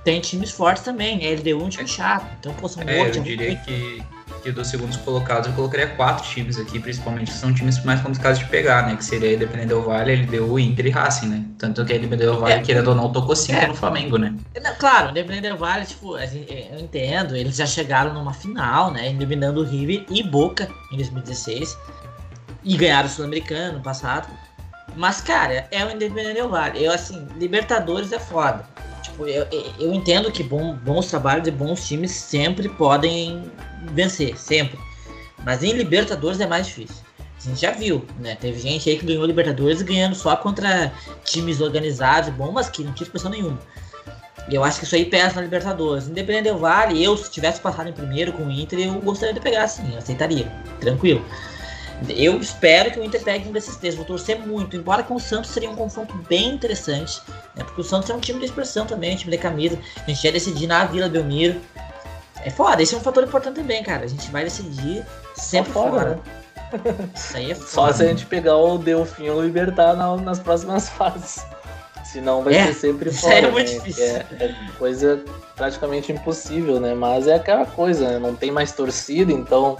[0.04, 1.26] tem times fortes também.
[1.26, 2.26] É LDU um time chato.
[2.40, 4.04] Então, pô, são é, Eu diria que,
[4.40, 8.40] que dos segundos colocados eu colocaria quatro times aqui, principalmente, que são times mais complicados
[8.40, 8.96] de pegar, né?
[8.96, 11.46] Que seria Independente do Vale, LDU, Inter e Racing, né?
[11.58, 12.60] Tanto que a Independente do Vale, é.
[12.62, 13.68] querendo ou não, tocou cinco é.
[13.68, 14.34] no Flamengo, né?
[14.62, 19.10] Não, claro, Independente do Vale, tipo, eu entendo, eles já chegaram numa final, né?
[19.10, 21.78] Eliminando o River e Boca em 2016
[22.64, 24.28] e ganharam o Sul-Americano no passado.
[24.96, 26.84] Mas, cara, é o Independente Del Vale.
[26.84, 28.66] Eu, assim, Libertadores é foda.
[29.20, 33.52] Tipo, eu, eu entendo que bom, bons trabalhos e bons times sempre podem
[33.92, 34.80] vencer, sempre.
[35.44, 37.04] Mas em Libertadores é mais difícil.
[37.38, 38.36] A gente já viu, né?
[38.36, 40.94] Teve gente aí que ganhou Libertadores ganhando só contra
[41.26, 43.60] times organizados, bom, mas que não tinha expressão nenhuma.
[44.50, 46.08] E eu acho que isso aí pesa na Libertadores.
[46.08, 49.42] Independente Del Vale, eu, se tivesse passado em primeiro com o Inter, eu gostaria de
[49.42, 51.24] pegar, sim, aceitaria, tranquilo.
[52.08, 53.96] Eu espero que o Inter pegue um desses três.
[53.96, 54.76] Vou torcer muito.
[54.76, 57.22] Embora com o Santos seria um confronto bem interessante.
[57.56, 57.64] Né?
[57.64, 59.78] Porque o Santos é um time de expressão também, um time de camisa.
[59.98, 61.60] A gente ia decidir na Vila Belmiro.
[62.44, 64.06] É foda, esse é um fator importante também, cara.
[64.06, 65.92] A gente vai decidir sempre fora.
[65.92, 66.10] fora.
[66.16, 67.10] Né?
[67.14, 67.68] Isso aí é foda.
[67.68, 71.44] Só se a gente pegar o Delfim ou o Libertar na, nas próximas fases.
[72.06, 73.40] Senão vai é, ser sempre fora.
[73.40, 73.78] Isso é muito né?
[73.78, 74.04] difícil.
[74.06, 75.24] É, é, coisa
[75.56, 76.94] praticamente impossível, né?
[76.94, 78.20] Mas é aquela coisa, né?
[78.20, 79.78] Não tem mais torcida, então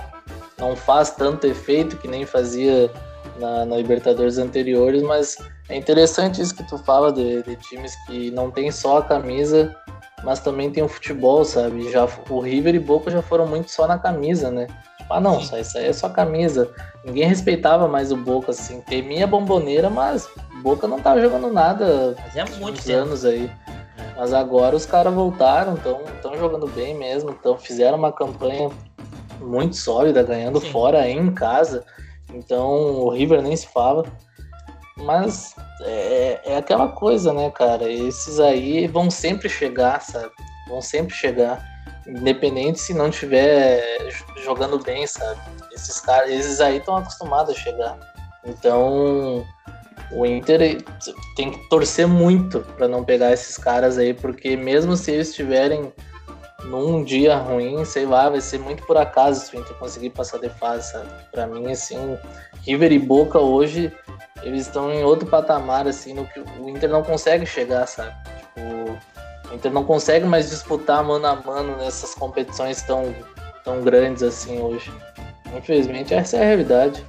[0.60, 2.92] não faz tanto efeito que nem fazia
[3.40, 5.38] na, na, Libertadores anteriores, mas
[5.70, 9.76] é interessante isso que tu fala de, de, times que não tem só a camisa,
[10.24, 11.92] mas também tem o futebol, sabe?
[11.92, 14.68] Já, o River e Boca já foram muito só na camisa, né?
[14.98, 16.70] Tipo, ah, não, isso aí é só camisa.
[17.04, 18.82] Ninguém respeitava mais o Boca, assim.
[18.82, 20.30] Temia a bomboneira, mas
[20.62, 23.50] Boca não tava jogando nada há muitos anos aí.
[24.16, 28.70] Mas agora os caras voltaram, estão jogando bem mesmo, então fizeram uma campanha
[29.40, 30.72] muito sólida, ganhando Sim.
[30.72, 31.84] fora em casa.
[32.34, 32.68] Então
[33.02, 34.06] o River nem se fala.
[34.98, 37.90] Mas é, é aquela coisa, né, cara?
[37.92, 40.32] Esses aí vão sempre chegar, sabe?
[40.68, 41.66] Vão sempre chegar.
[42.08, 43.82] Independente se não tiver
[44.44, 45.40] jogando bem, sabe?
[45.74, 47.98] Esses caras, esses aí estão acostumados a chegar.
[48.46, 49.46] Então,
[50.12, 50.84] o Inter
[51.36, 55.94] tem que torcer muito para não pegar esses caras aí, porque mesmo se eles estiverem
[56.64, 60.40] num dia ruim, sei lá, vai ser muito por acaso se o Inter conseguir passar
[60.40, 61.08] de fase, sabe?
[61.32, 62.18] Pra mim, assim,
[62.66, 63.92] River e Boca hoje,
[64.44, 68.14] eles estão em outro patamar, assim, no que o Inter não consegue chegar, sabe?
[68.38, 69.00] Tipo,
[69.52, 73.16] o Inter não consegue mais disputar mano a mano nessas competições tão,
[73.64, 74.92] tão grandes assim hoje.
[75.56, 77.04] Infelizmente, essa é a realidade.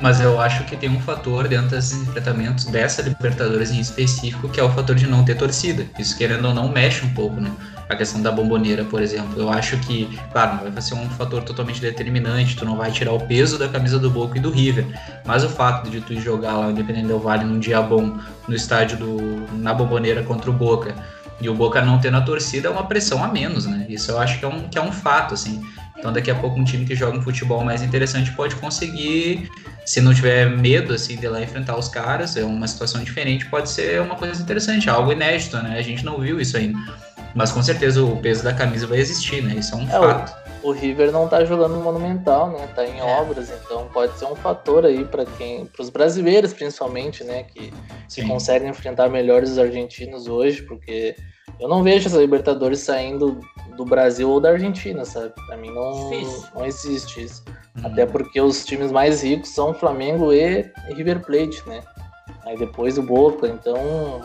[0.00, 4.60] Mas eu acho que tem um fator dentro desses enfrentamentos dessa Libertadores em específico, que
[4.60, 5.84] é o fator de não ter torcida.
[5.98, 7.50] Isso, querendo ou não, mexe um pouco, né?
[7.90, 9.34] A questão da bomboneira, por exemplo.
[9.36, 13.12] Eu acho que, claro, não vai ser um fator totalmente determinante, tu não vai tirar
[13.12, 14.86] o peso da camisa do Boca e do River.
[15.24, 18.96] Mas o fato de tu jogar lá Independente Del Vale num dia bom, no estádio
[18.96, 19.56] do.
[19.56, 20.94] na bomboneira contra o Boca,
[21.40, 23.86] e o Boca não tendo a torcida é uma pressão a menos, né?
[23.88, 25.60] Isso eu acho que é um, que é um fato, assim.
[25.98, 29.50] Então daqui a pouco um time que joga um futebol mais interessante pode conseguir,
[29.84, 33.68] se não tiver medo assim de lá enfrentar os caras, é uma situação diferente, pode
[33.68, 35.78] ser uma coisa interessante, algo inédito, né?
[35.78, 36.78] A gente não viu isso ainda.
[37.34, 39.54] Mas com certeza o peso da camisa vai existir, né?
[39.54, 40.36] Isso é um é, fato.
[40.62, 42.68] O, o, River não tá jogando no Monumental, né?
[42.74, 43.02] Tá em é.
[43.02, 47.72] obras, então pode ser um fator aí para quem, para os brasileiros principalmente, né, que
[48.08, 51.14] se conseguem enfrentar melhores os argentinos hoje, porque
[51.60, 53.40] eu não vejo essa Libertadores saindo
[53.76, 55.32] do Brasil ou da Argentina, sabe?
[55.46, 56.10] Pra mim não,
[56.54, 57.44] não existe isso.
[57.76, 57.86] Uhum.
[57.86, 61.82] Até porque os times mais ricos são Flamengo e River Plate, né?
[62.46, 64.22] Aí depois o Boca, então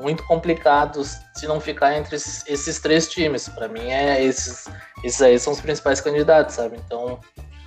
[0.00, 3.48] muito complicado se não ficar entre esses três times.
[3.48, 4.68] Para mim é esses,
[5.04, 6.78] esses aí são os principais candidatos, sabe?
[6.84, 7.18] Então,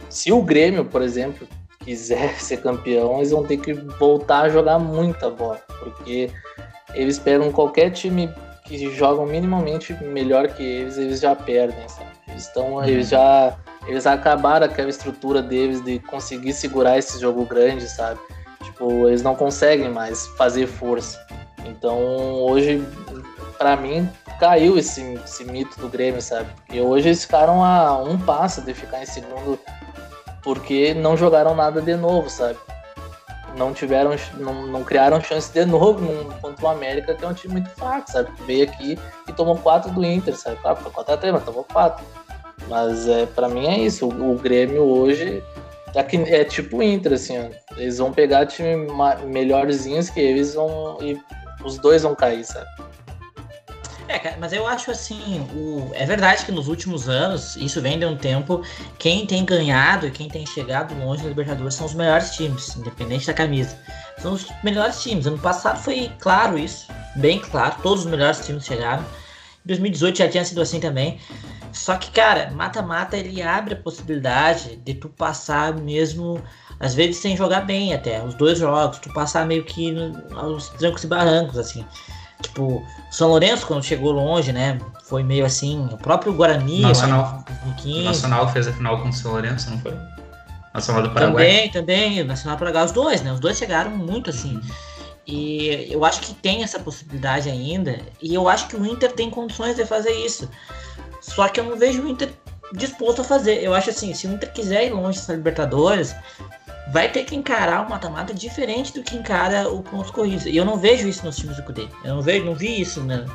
[0.10, 1.48] se o Grêmio, por exemplo,
[1.80, 6.30] quiser ser campeão, eles vão ter que voltar a jogar muita bola, porque
[6.94, 8.30] eles pegam qualquer time
[8.66, 12.12] que jogam minimamente melhor que eles, eles já perdem, sabe?
[12.28, 12.86] Eles, estão, uhum.
[12.86, 18.20] eles já eles acabaram aquela estrutura deles de conseguir segurar esse jogo grande, sabe?
[18.64, 21.20] Tipo, eles não conseguem mais fazer força.
[21.66, 22.00] Então,
[22.44, 22.86] hoje,
[23.58, 26.50] para mim, caiu esse, esse mito do Grêmio, sabe?
[26.72, 29.60] E hoje eles ficaram a um passo de ficar em segundo
[30.42, 32.58] porque não jogaram nada de novo, sabe?
[33.58, 37.54] não tiveram, não, não criaram chance de novo contra o América, que é um time
[37.54, 38.32] muito fraco, sabe?
[38.32, 40.58] Que veio aqui e tomou quatro do Inter, sabe?
[40.58, 42.04] Claro, foi 4 a 3 mas tomou quatro.
[42.68, 44.08] Mas é, para mim é isso.
[44.08, 45.44] O, o Grêmio hoje
[45.96, 47.50] é, é tipo o Inter, assim, ó.
[47.78, 48.88] Eles vão pegar time
[49.26, 50.98] melhorzinhos que eles vão.
[51.02, 51.20] E
[51.64, 52.68] os dois vão cair, sabe?
[54.08, 55.90] É, mas eu acho assim, o...
[55.94, 58.62] é verdade que nos últimos anos, isso vem de um tempo,
[59.00, 63.26] quem tem ganhado e quem tem chegado longe na Libertadores são os melhores times, independente
[63.26, 63.78] da camisa.
[64.20, 65.26] São os melhores times.
[65.26, 69.04] Ano passado foi claro isso, bem claro, todos os melhores times chegaram.
[69.04, 71.20] Em 2018 já tinha sido assim também.
[71.72, 76.40] Só que, cara, mata-mata ele abre a possibilidade de tu passar mesmo,
[76.84, 79.96] às vezes sem jogar bem até, os dois jogos, tu passar meio que
[80.36, 81.86] aos trancos e barrancos, assim.
[82.42, 84.78] Tipo, São Lourenço, quando chegou longe, né?
[85.06, 85.88] Foi meio assim.
[85.94, 86.82] O próprio Guarani.
[86.82, 87.46] Nacional.
[87.86, 89.94] Lá, Nacional fez a final com o São Lourenço, não foi?
[90.74, 91.46] Nacional do Paraguai.
[91.46, 92.22] Também, também.
[92.22, 93.32] O Nacional do Paraguai, os dois, né?
[93.32, 94.60] Os dois chegaram muito assim.
[95.26, 97.98] E eu acho que tem essa possibilidade ainda.
[98.22, 100.50] E eu acho que o Inter tem condições de fazer isso.
[101.22, 102.30] Só que eu não vejo o Inter
[102.74, 103.64] disposto a fazer.
[103.64, 106.14] Eu acho assim, se o Inter quiser ir longe dessa Libertadores,
[106.92, 110.46] vai ter que encarar o mata-mata diferente do que encara o pontos corridos.
[110.46, 111.88] E eu não vejo isso nos times do Cudê.
[112.04, 113.26] Eu não vejo, não vi isso né,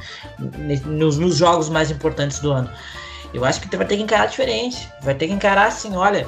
[0.84, 2.70] nos, nos, jogos mais importantes do ano.
[3.32, 4.88] Eu acho que vai ter que encarar diferente.
[5.02, 6.26] Vai ter que encarar assim, olha,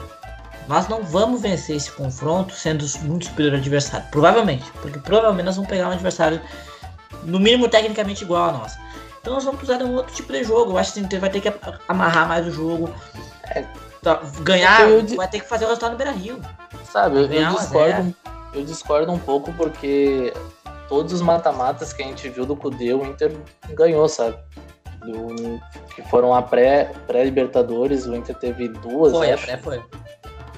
[0.66, 4.06] nós não vamos vencer esse confronto sendo muito superior ao adversário.
[4.10, 4.64] Provavelmente.
[4.80, 6.40] Porque provavelmente nós vamos pegar um adversário,
[7.24, 8.78] no mínimo, tecnicamente igual a nós.
[9.20, 10.72] Então nós vamos de um outro tipo de jogo.
[10.72, 11.52] Eu acho que vai ter que
[11.86, 12.94] amarrar mais o jogo.
[13.54, 13.64] É,
[14.02, 14.80] tá, ganhar,
[15.16, 16.40] vai ter que fazer o resultado no Beira Rio.
[16.84, 18.14] Sabe, eu, eu discordo,
[18.54, 20.32] eu discordo um pouco porque
[20.88, 23.32] todos os mata-matas que a gente viu do Cudê, o Inter
[23.70, 24.36] ganhou, sabe?
[25.00, 25.60] Do,
[25.94, 29.44] que foram a pré-Libertadores, pré o Inter teve duas, foi, acho.
[29.44, 29.82] A pré foi.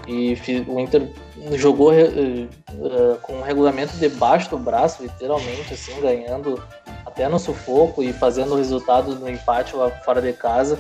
[0.07, 1.09] E o Inter
[1.53, 6.61] jogou uh, uh, com o regulamento debaixo do braço, literalmente, assim, ganhando
[7.07, 10.79] até no sufoco e fazendo o resultado no empate lá fora de casa.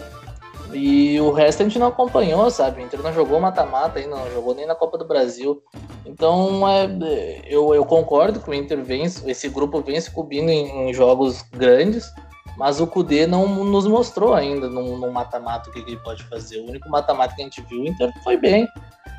[0.74, 2.80] E o resto a gente não acompanhou, sabe?
[2.80, 5.62] O Inter não jogou mata-mata ainda, não jogou nem na Copa do Brasil.
[6.04, 6.86] Então, é,
[7.46, 11.42] eu, eu concordo que o Inter vence, esse grupo vem se cobrindo em, em, jogos
[11.42, 12.12] grandes,
[12.56, 16.60] mas o Kudê não nos mostrou ainda no mata-mata o que, que, ele pode fazer.
[16.60, 18.68] O único mata-mata que a gente viu, o Inter foi bem.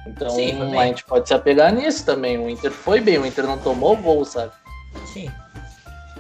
[0.08, 0.80] Então, Sim, foi bem.
[0.80, 2.38] a gente pode se apegar nisso também.
[2.38, 4.52] O Inter foi bem, o Inter não tomou gol, sabe?
[5.06, 5.32] Sim.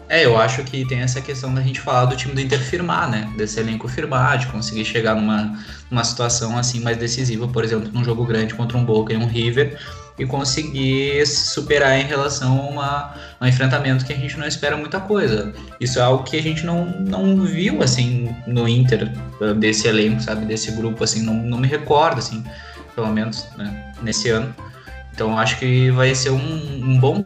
[0.09, 3.09] É, eu acho que tem essa questão da gente falar do time do Inter firmar,
[3.09, 3.31] né?
[3.37, 5.57] Desse elenco firmar, de conseguir chegar numa,
[5.89, 9.25] numa situação assim mais decisiva, por exemplo, num jogo grande contra um Boca e um
[9.25, 9.77] River,
[10.17, 14.77] e conseguir se superar em relação a, uma, um enfrentamento que a gente não espera
[14.77, 15.53] muita coisa.
[15.79, 19.09] Isso é algo que a gente não, não viu, assim, no Inter,
[19.57, 20.45] desse elenco, sabe?
[20.45, 22.43] Desse grupo, assim, não, não me recordo, assim,
[22.93, 23.93] pelo menos, né?
[24.03, 24.53] Nesse ano.
[25.11, 27.23] Então, acho que vai ser um, um bom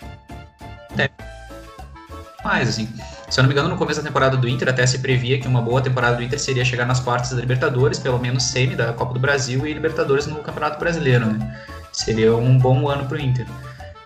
[2.43, 2.88] mais, assim.
[3.30, 5.47] Se eu não me engano, no começo da temporada do Inter até se previa que
[5.47, 8.93] uma boa temporada do Inter seria chegar nas quartas da Libertadores, pelo menos semi da
[8.93, 11.62] Copa do Brasil e Libertadores no Campeonato Brasileiro, né?
[11.91, 13.45] Seria um bom ano pro Inter.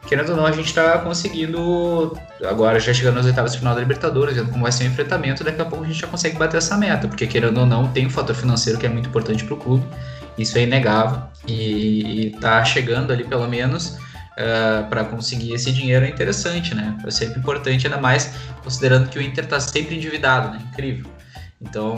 [0.08, 3.82] Querendo ou não, a gente tá conseguindo, agora já chegando nas oitavas de final da
[3.82, 6.58] Libertadores, vendo como vai ser o enfrentamento, daqui a pouco a gente já consegue bater
[6.58, 9.44] essa meta, porque querendo ou não, tem o um fator financeiro que é muito importante
[9.44, 9.86] pro clube,
[10.38, 13.98] isso é inegável, e, e tá chegando ali pelo menos
[14.32, 16.98] uh, eh, para conseguir esse dinheiro é interessante, né?
[17.06, 20.62] É sempre importante, ainda mais considerando que o Inter está sempre endividado, né?
[20.72, 21.10] Incrível.
[21.62, 21.96] Então,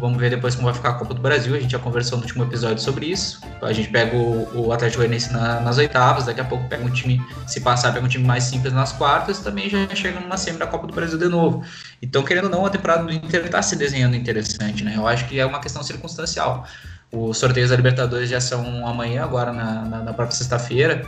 [0.00, 1.54] vamos ver depois como vai ficar a Copa do Brasil.
[1.54, 3.40] A gente já conversou no último episódio sobre isso.
[3.62, 6.90] A gente pega o, o Atlético Goianiense na, nas oitavas, daqui a pouco pega um
[6.90, 10.58] time, se passar, pega um time mais simples nas quartas, também já chega numa semi
[10.58, 11.62] da Copa do Brasil de novo.
[12.02, 14.94] Então, querendo ou não, a temporada do Inter está se desenhando interessante, né?
[14.96, 16.66] Eu acho que é uma questão circunstancial.
[17.12, 21.04] Os sorteios da Libertadores já são amanhã, agora na, na, na própria sexta-feira.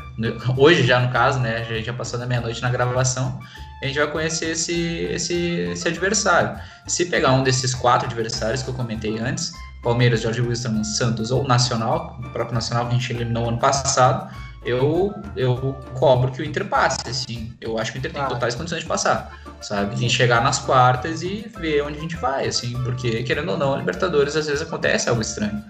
[0.57, 1.65] Hoje já, no caso, né?
[1.65, 3.39] Já, já passou da meia-noite na gravação.
[3.81, 4.75] A gente vai conhecer esse,
[5.11, 5.35] esse,
[5.73, 6.59] esse adversário.
[6.89, 11.45] Se pegar um desses quatro adversários que eu comentei antes, Palmeiras, Jorge Wilson, Santos ou
[11.47, 14.29] Nacional, o próprio Nacional que a gente eliminou ano passado,
[14.65, 17.53] eu, eu cobro que o Inter passe, assim.
[17.61, 19.97] Eu acho que o Inter tem totais condições de passar, sabe?
[19.97, 23.75] De chegar nas quartas e ver onde a gente vai, assim, porque, querendo ou não,
[23.75, 25.63] a Libertadores às vezes acontece algo estranho.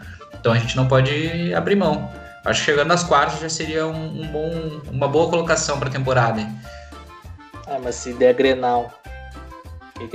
[0.42, 2.10] Então a gente não pode abrir mão.
[2.44, 4.50] Acho que chegando nas quartas já seria um, um bom,
[4.90, 6.44] uma boa colocação para a temporada.
[7.68, 8.92] Ah, mas se der Grenal.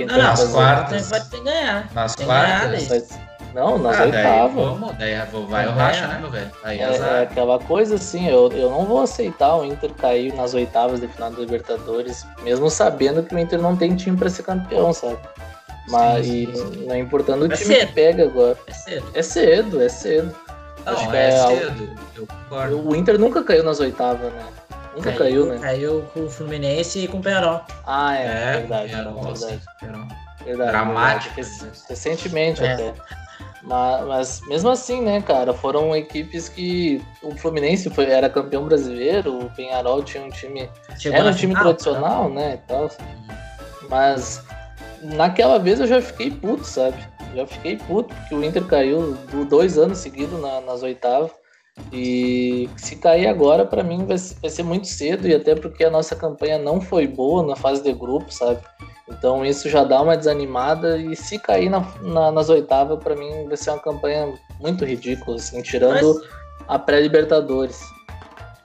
[0.06, 1.08] Não, nas quartas.
[1.08, 1.88] Vai ter que ganhar.
[1.94, 3.18] Nas tem quartas.
[3.54, 4.54] Não, nas ah, oitavas.
[4.54, 5.14] Vamos, daí
[5.48, 6.50] vai o racha, né, meu velho?
[6.62, 10.52] Aí é, é, aquela coisa assim, eu, eu não vou aceitar o Inter cair nas
[10.52, 14.42] oitavas de final da Libertadores, mesmo sabendo que o Inter não tem time para ser
[14.42, 15.16] campeão, sabe?
[15.90, 16.86] Mas sim, sim.
[16.86, 17.86] não importando o é time cedo.
[17.86, 18.58] que pega agora.
[18.66, 19.06] É cedo.
[19.14, 20.36] É cedo, é cedo.
[20.84, 21.98] Não, Acho que é, é cedo.
[22.16, 22.88] Eu concordo.
[22.88, 24.46] O Inter nunca caiu nas oitavas, né?
[24.94, 25.58] Nunca caiu, caiu né?
[25.60, 27.60] Caiu com o Fluminense e com o Penarol.
[27.86, 28.90] Ah, é, é verdade.
[28.90, 29.60] Penarol, verdade.
[30.44, 30.70] verdade.
[30.70, 31.34] Dramático.
[31.34, 31.82] Verdade.
[31.88, 32.72] Recentemente é.
[32.74, 32.94] até.
[33.62, 39.38] Mas, mas, mesmo assim, né, cara, foram equipes que o Fluminense foi, era campeão brasileiro,
[39.38, 40.70] o Penharol tinha um time.
[40.98, 42.60] Chegou era um time final, tradicional, né?
[42.64, 42.88] Então,
[43.90, 44.42] mas
[45.02, 46.96] naquela vez eu já fiquei puto, sabe?
[47.34, 49.16] Já fiquei puto, porque o Inter caiu
[49.48, 51.30] dois anos seguidos na, nas oitavas.
[51.92, 55.90] E se cair agora, para mim vai, vai, ser muito cedo, e até porque a
[55.90, 58.60] nossa campanha não foi boa na fase de grupo, sabe?
[59.08, 63.46] Então isso já dá uma desanimada, e se cair na, na, nas oitavas, para mim
[63.46, 66.28] vai ser uma campanha muito ridícula, assim, tirando Mas...
[66.66, 67.80] a pré-Libertadores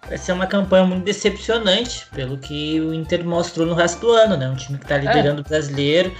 [0.07, 4.37] vai ser uma campanha muito decepcionante, pelo que o Inter mostrou no resto do ano,
[4.37, 4.49] né?
[4.49, 5.41] Um time que está liderando é.
[5.41, 6.13] o brasileiro,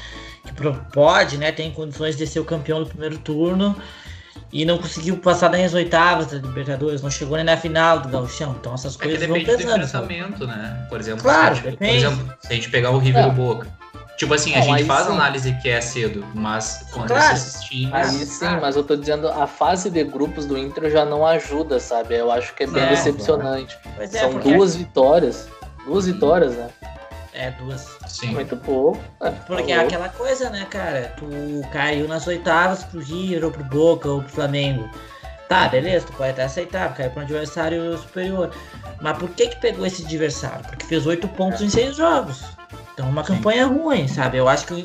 [0.43, 0.53] que
[0.91, 1.51] pode, né?
[1.51, 3.75] Tem condições de ser o campeão do primeiro turno
[4.51, 8.07] e não conseguiu passar nem as oitavas da Libertadores, não chegou nem na final do
[8.07, 8.55] Gauchão.
[8.59, 10.37] Então essas é coisas vão pesando.
[10.37, 10.85] Do né?
[10.89, 13.29] Por exemplo, claro, se a gente, por exemplo, se a gente pegar o River é.
[13.31, 13.67] Boca,
[14.23, 15.11] Tipo assim, a gente faz sim.
[15.11, 17.33] análise que é cedo, mas quando claro.
[17.33, 17.93] esses times.
[17.93, 21.77] Aí sim, mas eu tô dizendo, a fase de grupos do Inter já não ajuda,
[21.77, 22.15] sabe?
[22.15, 23.77] Eu acho que é bem é, decepcionante.
[23.99, 25.49] É, São duas vitórias.
[25.85, 26.69] Duas vitórias, né?
[27.33, 27.97] É, duas.
[28.07, 28.27] Sim.
[28.27, 28.97] Muito pouco.
[29.21, 31.13] É, Porque é aquela coisa, né, cara?
[31.17, 31.27] Tu
[31.73, 33.01] caiu nas oitavas pro
[33.43, 34.89] ou pro Boca, ou pro Flamengo.
[35.49, 38.51] Tá, beleza, tu pode até aceitar, caiu para um adversário superior.
[39.01, 40.63] Mas por que que pegou esse adversário?
[40.65, 41.65] Porque fez oito pontos é.
[41.65, 42.41] em seis jogos.
[42.93, 43.35] Então, uma Sim.
[43.35, 44.37] campanha ruim, sabe?
[44.37, 44.83] Eu acho que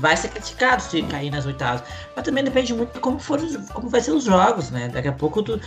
[0.00, 1.82] vai ser criticado se cair nas oitavas.
[2.16, 3.38] Mas também depende muito de como, for,
[3.74, 4.88] como vai ser os jogos, né?
[4.88, 5.60] Daqui a pouco tu,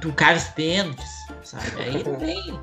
[0.00, 1.64] tu cai os pênaltis, sabe?
[1.78, 2.60] Aí não tem.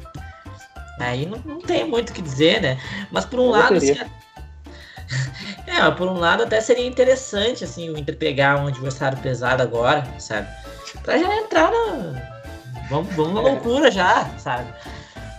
[1.00, 2.80] Aí não, não tem muito o que dizer, né?
[3.12, 3.76] Mas por um Eu lado.
[3.76, 3.94] Assim,
[5.68, 10.04] é, por um lado até seria interessante, assim, o Inter pegar um adversário pesado agora,
[10.18, 10.48] sabe?
[11.04, 12.36] Pra já entrar na.
[12.90, 13.44] Vamos, vamos na é.
[13.44, 14.74] loucura já, sabe?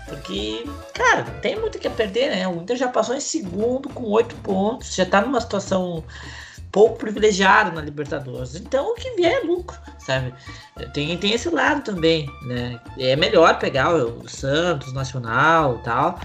[0.06, 0.64] Porque,
[0.94, 2.46] cara, tem muito que perder, né?
[2.46, 6.04] O Inter já passou em segundo com oito pontos, já tá numa situação
[6.70, 8.54] pouco privilegiada na Libertadores.
[8.54, 10.32] Então o que vier é lucro, sabe?
[10.92, 12.78] Tem, tem esse lado também, né?
[12.98, 16.20] É melhor pegar o, o Santos, Nacional e tal.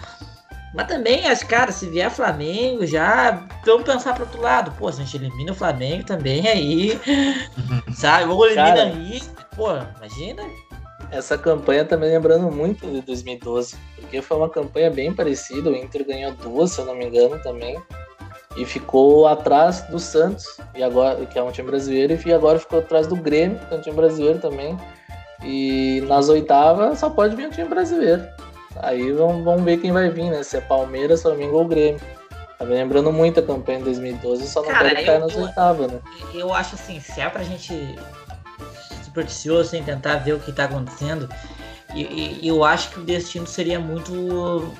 [0.73, 4.71] Mas também, as caras, se vier Flamengo, já vamos pensar pro outro lado.
[4.71, 6.99] Pô, se a gente elimina o Flamengo também, aí.
[7.93, 8.25] sabe?
[8.25, 9.21] Ou elimina aí.
[9.55, 10.43] Pô, imagina
[11.12, 15.70] essa campanha também lembrando muito de 2012, porque foi uma campanha bem parecida.
[15.70, 17.80] O Inter ganhou duas, se eu não me engano, também.
[18.55, 20.45] E ficou atrás do Santos,
[20.76, 23.78] e agora, que é um time brasileiro, e agora ficou atrás do Grêmio, que é
[23.78, 24.78] um time brasileiro também.
[25.43, 28.24] E nas oitavas só pode vir um time brasileiro.
[28.78, 30.43] Aí vamos, vamos ver quem vai vir, né?
[30.43, 31.99] Se é Palmeiras, Flamengo ou Grêmio.
[32.57, 35.91] Tá me lembrando muito a campanha de 2012, só não Cara, pode cair nas oitavas,
[35.91, 35.99] né?
[36.34, 37.74] Eu acho assim, se é pra gente
[39.12, 41.30] supersticioso sem tentar ver o que está acontecendo.
[41.93, 44.74] E, e, eu acho que o destino seria muito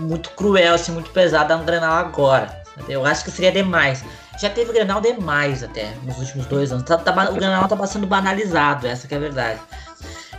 [0.00, 2.62] muito cruel, assim, muito pesado no Grenal agora.
[2.88, 4.04] Eu acho que seria demais.
[4.38, 6.84] Já teve Grenal demais até nos últimos dois anos.
[6.84, 9.60] Tá, tá, o Grenal tá sendo banalizado, essa que é a verdade.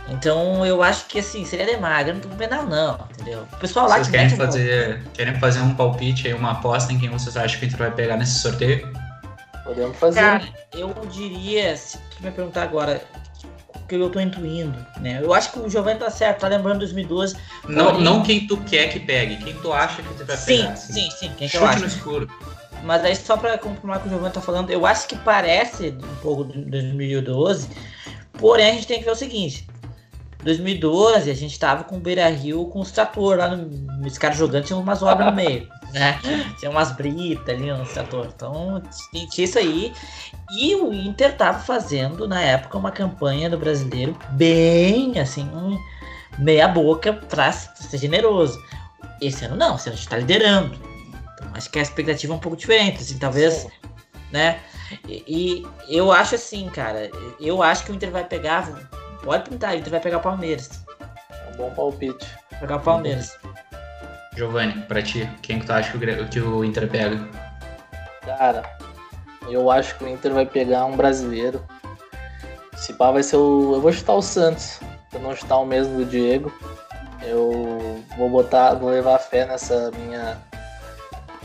[0.08, 2.06] Então eu acho que assim, seria demais.
[2.06, 3.46] Eu não tô com Grenal, não, entendeu?
[3.52, 5.10] O pessoal lá vocês que querem fazer, um...
[5.10, 7.90] querem fazer um palpite aí, uma aposta em quem vocês acham que a gente vai
[7.90, 8.92] pegar nesse sorteio?
[9.64, 10.20] Podemos fazer.
[10.20, 13.02] Cara, eu diria, se tu me perguntar agora,
[13.88, 15.20] que eu tô intuindo, né?
[15.22, 17.36] Eu acho que o Giovanni tá certo, tá lembrando 2012.
[17.68, 20.76] Não, não quem tu quer que pegue, quem tu acha que você vai sim, pegar.
[20.76, 21.32] Sim, sim, sim.
[21.36, 21.80] Quem Chute que eu acho.
[21.80, 22.30] no escuro.
[22.82, 25.96] Mas aí só pra confirmar o que o Giovanni tá falando, eu acho que parece
[26.02, 27.68] um pouco de 2012,
[28.38, 29.66] porém a gente tem que ver o seguinte.
[30.44, 34.06] 2012 a gente tava com o Beira Rio com os trator lá no.
[34.06, 35.68] Os caras jogando, tinha umas obras no meio.
[35.92, 36.18] Né?
[36.58, 38.28] Tinha umas britas ali no trator.
[38.34, 38.82] Então
[39.30, 39.92] tinha isso aí.
[40.58, 45.48] E o Inter tava fazendo, na época, uma campanha do brasileiro bem assim,
[46.36, 48.60] meia boca pra ser generoso.
[49.20, 50.74] Esse ano não, esse ano a gente tá liderando.
[51.34, 53.00] Então acho que a expectativa é um pouco diferente.
[53.00, 53.68] Assim, talvez, Sim.
[54.32, 54.58] né?
[55.08, 57.08] E, e eu acho assim, cara,
[57.40, 58.68] eu acho que o Inter vai pegar
[59.24, 60.84] Pode pintar, ele vai pegar o Palmeiras.
[61.00, 62.26] É um bom palpite.
[62.50, 63.38] Vai pegar o Palmeiras.
[64.36, 67.18] Giovanni, pra ti, quem que tu acha que o, que o Inter pega?
[68.22, 68.62] Cara,
[69.48, 71.64] eu acho que o Inter vai pegar um brasileiro.
[72.76, 73.74] Se pá, vai ser o.
[73.74, 74.78] Eu vou chutar o Santos.
[75.10, 76.52] Pra não chutar o mesmo do Diego.
[77.22, 80.36] Eu vou botar, vou levar fé nessa minha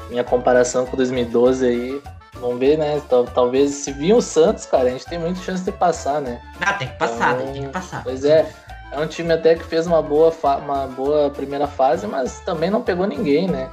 [0.10, 2.02] minha comparação com 2012 aí.
[2.40, 3.02] Vamos ver, né?
[3.34, 6.42] Talvez se vir o Santos, cara, a gente tem muita chance de passar, né?
[6.62, 8.04] Ah, tem que passar, então, tem que passar.
[8.04, 8.50] Pois é.
[8.92, 10.34] É um time até que fez uma boa,
[10.64, 13.70] uma boa primeira fase, mas também não pegou ninguém, né?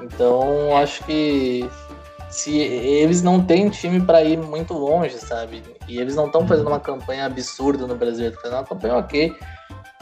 [0.00, 1.68] Então acho que
[2.30, 5.62] se eles não têm time para ir muito longe, sabe?
[5.88, 9.36] E eles não estão fazendo uma campanha absurda no Brasil, estão fazendo uma campanha ok.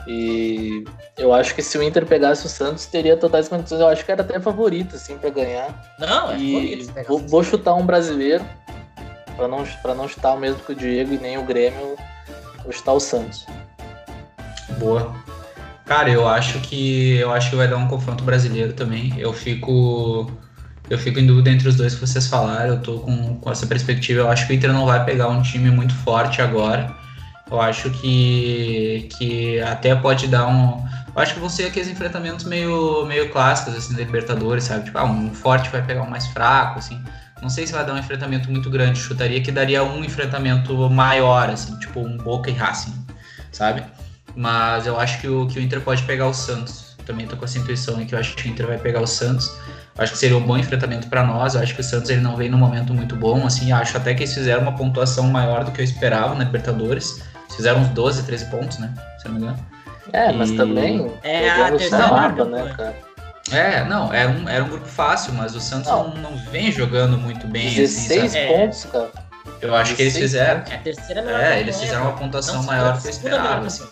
[0.07, 0.85] E
[1.19, 3.81] eu acho que se o Inter pegasse o Santos, teria totais condições.
[3.81, 5.97] Eu acho que era até favorito, assim, para ganhar.
[5.99, 7.09] Não, é e favorito.
[7.09, 8.45] Vou, vou, chutar um brasileiro,
[9.37, 11.97] para não, pra não chutar o mesmo que o Diego e nem o Grêmio,
[12.63, 13.47] vou chutar o Santos.
[14.79, 15.15] Boa.
[15.85, 19.13] Cara, eu acho que eu acho que vai dar um confronto brasileiro também.
[19.19, 20.31] Eu fico
[20.89, 22.75] eu fico em dúvida entre os dois que vocês falaram.
[22.75, 24.21] Eu tô com, com essa perspectiva.
[24.21, 27.00] Eu acho que o Inter não vai pegar um time muito forte agora.
[27.51, 30.85] Eu acho que, que até pode dar um.
[31.15, 34.85] Eu acho que vão ser aqueles enfrentamentos meio, meio clássicos, assim, da Libertadores, sabe?
[34.85, 37.03] Tipo, ah, um forte vai pegar um mais fraco, assim.
[37.43, 39.01] Não sei se vai dar um enfrentamento muito grande.
[39.01, 42.95] Chutaria que daria um enfrentamento maior, assim, tipo um Boca e Racing,
[43.51, 43.83] sabe?
[44.37, 46.97] Mas eu acho que o, que o Inter pode pegar o Santos.
[47.05, 49.07] Também tô com essa intuição aí que eu acho que o Inter vai pegar o
[49.07, 49.49] Santos.
[49.97, 51.57] Eu acho que seria um bom enfrentamento para nós.
[51.57, 53.73] Eu acho que o Santos ele não vem num momento muito bom, assim.
[53.73, 57.21] Acho até que eles fizeram uma pontuação maior do que eu esperava na Libertadores
[57.57, 58.93] fizeram uns 12, 13 pontos, né?
[59.19, 59.59] Se não me engano.
[60.13, 61.13] É, mas também.
[61.23, 62.97] É a terceira né, cara?
[63.53, 67.19] É, não, era um, era um grupo fácil, mas o Santos não, não vem jogando
[67.19, 67.73] muito bem.
[67.73, 69.11] 16 assim, pontos, cara.
[69.61, 70.63] Eu acho que eles fizeram.
[70.71, 73.67] É, a terceira é, eles fizeram uma pontuação maior do que eu esperava.
[73.67, 73.87] Assim.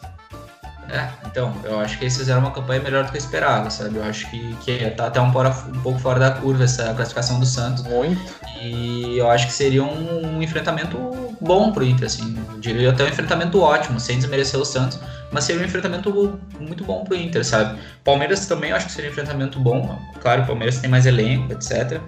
[0.91, 3.97] É, então, eu acho que eles fizeram uma campanha melhor do que eu esperava, sabe?
[3.97, 7.45] Eu acho que, que tá até um, um pouco fora da curva essa classificação do
[7.45, 7.83] Santos.
[7.83, 8.21] Muito.
[8.61, 10.99] E eu acho que seria um, um enfrentamento
[11.41, 12.37] bom pro Inter, assim.
[12.55, 14.99] Eu diria até um enfrentamento ótimo, sem desmerecer o Santos,
[15.31, 17.79] mas seria um enfrentamento muito bom pro Inter, sabe?
[18.03, 20.01] Palmeiras também eu acho que seria um enfrentamento bom.
[20.21, 22.01] Claro, o Palmeiras tem mais elenco, etc.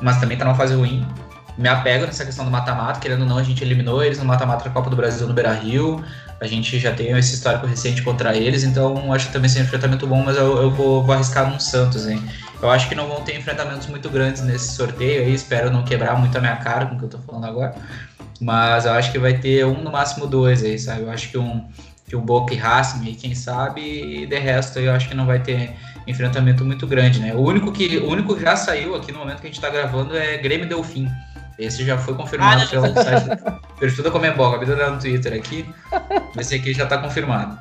[0.00, 1.04] Mas também tá numa fase ruim
[1.60, 4.64] me apego nessa questão do mata-mata, querendo ou não, a gente eliminou eles no mata-mata
[4.64, 6.02] da Copa do Brasil no Beira Rio.
[6.40, 9.66] A gente já tem esse histórico recente contra eles, então acho que também seria um
[9.66, 12.22] enfrentamento bom, mas eu, eu vou, vou, arriscar um Santos, hein?
[12.62, 16.16] Eu acho que não vão ter enfrentamentos muito grandes nesse sorteio aí, espero não quebrar
[16.18, 17.74] muito a minha cara com o que eu tô falando agora.
[18.40, 21.02] Mas eu acho que vai ter um, no máximo dois aí, sabe?
[21.02, 21.68] Eu acho que um,
[22.08, 25.26] que um Boca e Racing aí, quem sabe, e de resto eu acho que não
[25.26, 25.74] vai ter
[26.06, 27.34] enfrentamento muito grande, né?
[27.34, 29.68] O único que, o único que já saiu aqui no momento que a gente tá
[29.68, 31.06] gravando é Grêmio Delfim.
[31.60, 33.42] Esse já foi confirmado ah, pelo site
[33.78, 34.48] perfil da Comembol.
[34.48, 35.68] Acabei de olhar no Twitter aqui.
[36.38, 37.58] Esse aqui já está confirmado.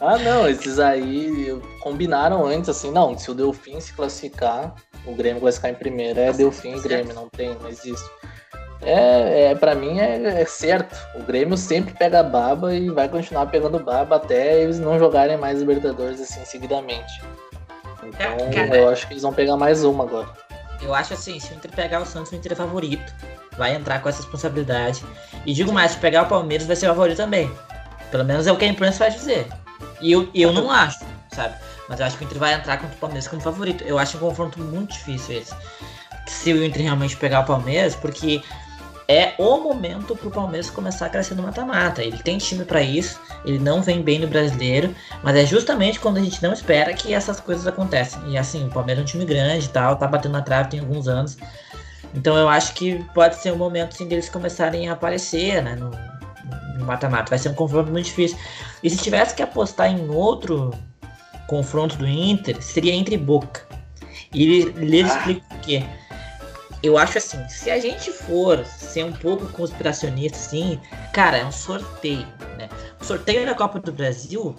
[0.00, 4.74] Ah, não, esses aí combinaram antes, assim, não, se o Delfim se classificar,
[5.06, 8.10] o Grêmio classificar em primeiro, é Delfim e Grêmio, não tem mais isso.
[8.82, 10.96] É, é para mim é, é, certo.
[11.14, 15.60] O Grêmio sempre pega baba e vai continuar pegando baba até eles não jogarem mais
[15.60, 17.22] Libertadores assim seguidamente.
[18.02, 18.36] Então
[18.74, 20.45] é, eu acho que eles vão pegar mais uma agora.
[20.80, 23.12] Eu acho assim, se o Inter pegar o Santos, o Inter é favorito.
[23.56, 25.04] Vai entrar com essa responsabilidade.
[25.44, 27.50] E digo mais, se pegar o Palmeiras, vai ser favorito também.
[28.10, 29.48] Pelo menos é o que a imprensa vai dizer.
[30.00, 31.00] E eu, eu não acho,
[31.32, 31.54] sabe?
[31.88, 33.84] Mas eu acho que o Inter vai entrar contra o Palmeiras como favorito.
[33.84, 35.54] Eu acho um confronto muito difícil esse.
[36.26, 38.42] Se o Inter realmente pegar o Palmeiras, porque
[39.08, 42.02] é o momento pro Palmeiras começar a crescer no mata-mata.
[42.02, 46.16] Ele tem time para isso, ele não vem bem no brasileiro, mas é justamente quando
[46.16, 48.20] a gente não espera que essas coisas acontecem.
[48.30, 50.80] E assim, o Palmeiras é um time grande e tal, tá batendo na trave tem
[50.80, 51.36] alguns anos.
[52.14, 55.90] Então eu acho que pode ser um momento assim, deles começarem a aparecer, né, no
[56.84, 57.30] mata-mata.
[57.30, 58.38] Vai ser um confronto muito difícil.
[58.82, 60.72] E se tivesse que apostar em outro
[61.46, 63.66] confronto do Inter, seria entre Boca.
[64.32, 65.06] E ele ah.
[65.06, 65.84] explica o quê?
[66.82, 70.80] Eu acho assim, se a gente for ser um pouco conspiracionista, assim,
[71.12, 72.26] cara, é um sorteio,
[72.58, 72.68] né?
[73.00, 74.54] O sorteio da Copa do Brasil,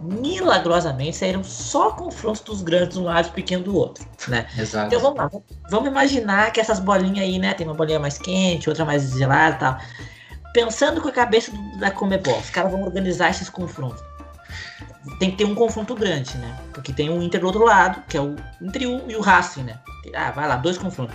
[0.00, 4.46] milagrosamente, saíram só confrontos dos grandes de um lado e pequeno do outro, né?
[4.58, 4.88] Exato.
[4.88, 5.30] Então vamos lá,
[5.70, 7.54] vamos imaginar que essas bolinhas aí, né?
[7.54, 9.78] Tem uma bolinha mais quente, outra mais gelada e tal.
[10.52, 14.02] Pensando com a cabeça do, da Comebol, os caras vão organizar esses confrontos.
[15.18, 16.58] Tem que ter um confronto grande, né?
[16.72, 19.78] Porque tem o Inter do outro lado, que é o Inter e o Racing, né?
[20.14, 21.14] Ah, vai lá, dois confrontos.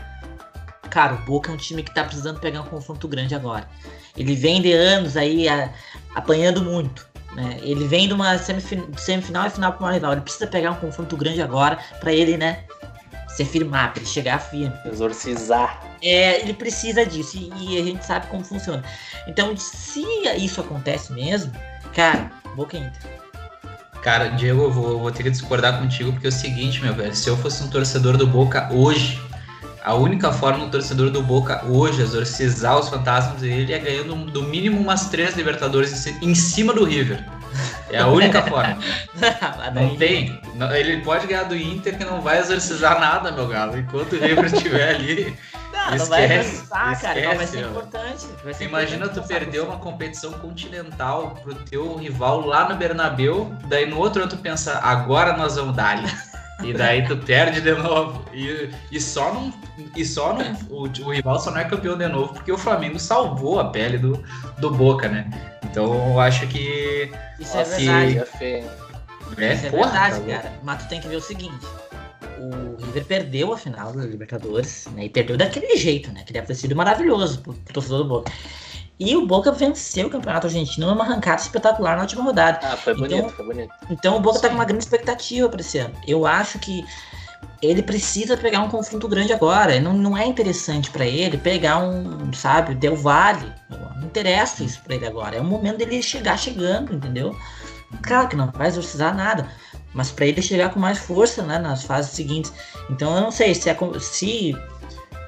[0.89, 3.67] Cara, o Boca é um time que tá precisando pegar um confronto grande agora.
[4.17, 5.71] Ele vem de anos aí a,
[6.15, 7.07] apanhando muito.
[7.33, 7.59] Né?
[7.61, 10.13] Ele vem de uma semifin semifinal e final com uma rival.
[10.13, 12.63] Ele precisa pegar um confronto grande agora para ele, né?
[13.27, 14.73] Se firmar, pra ele chegar firme.
[14.85, 15.81] Exorcizar.
[16.01, 18.83] É, ele precisa disso e, e, a gente sabe como funciona.
[19.27, 20.03] Então, se
[20.37, 21.51] isso acontece mesmo,
[21.93, 23.19] cara, Boca Inter.
[24.01, 27.13] Cara, Diego, eu vou, vou ter que discordar contigo porque é o seguinte, meu velho.
[27.13, 29.19] Se eu fosse um torcedor do Boca hoje,
[29.83, 34.43] a única forma do torcedor do Boca hoje exorcizar os fantasmas dele é ganhando do
[34.43, 37.25] mínimo umas três Libertadores em cima do River.
[37.89, 38.77] É a única forma.
[39.73, 40.39] não tem.
[40.75, 43.77] Ele pode ganhar do Inter que não vai exorcizar nada, meu galo.
[43.77, 45.35] Enquanto o River estiver ali.
[45.71, 47.21] Não, esquece, não vai exorcizar, cara.
[47.21, 48.27] Não vai ser importante.
[48.43, 53.55] Vai ser Imagina importante tu perder uma competição continental pro teu rival lá no Bernabeu,
[53.67, 56.11] daí no outro ano tu pensa, agora nós vamos dar ali.
[56.63, 58.25] E daí tu perde de novo.
[58.33, 59.53] E, e só não.
[59.95, 60.53] E só não.
[60.69, 63.97] O, o, rival só não é campeão de novo porque o Flamengo salvou a pele
[63.97, 64.23] do,
[64.57, 65.29] do Boca, né?
[65.63, 67.11] Então eu acho que.
[67.39, 68.17] Isso é verdade.
[68.41, 68.63] É,
[69.37, 70.53] é, Isso é porra, verdade, tá cara.
[70.63, 71.65] Mas tu tem que ver o seguinte.
[72.37, 75.05] O River perdeu a final da Libertadores, né?
[75.05, 76.23] E perdeu daquele jeito, né?
[76.25, 78.31] Que deve ter sido maravilhoso pro, pro torcedor do Boca.
[78.99, 82.59] E o Boca venceu o Campeonato Argentino numa arrancada espetacular na última rodada.
[82.61, 83.73] Ah, foi bonito, então, foi bonito.
[83.89, 84.41] Então o Boca Sim.
[84.41, 85.95] tá com uma grande expectativa para esse ano.
[86.05, 86.85] Eu acho que
[87.61, 89.79] ele precisa pegar um confronto grande agora.
[89.79, 93.53] Não, não é interessante para ele pegar um, sabe, Del Valle.
[93.69, 95.37] Não interessa isso para ele agora.
[95.37, 97.33] É o momento dele chegar chegando, entendeu?
[98.01, 99.47] Claro que não vai exorcizar nada.
[99.93, 102.53] Mas para ele chegar com mais força né, nas fases seguintes.
[102.89, 104.55] Então eu não sei se, é, se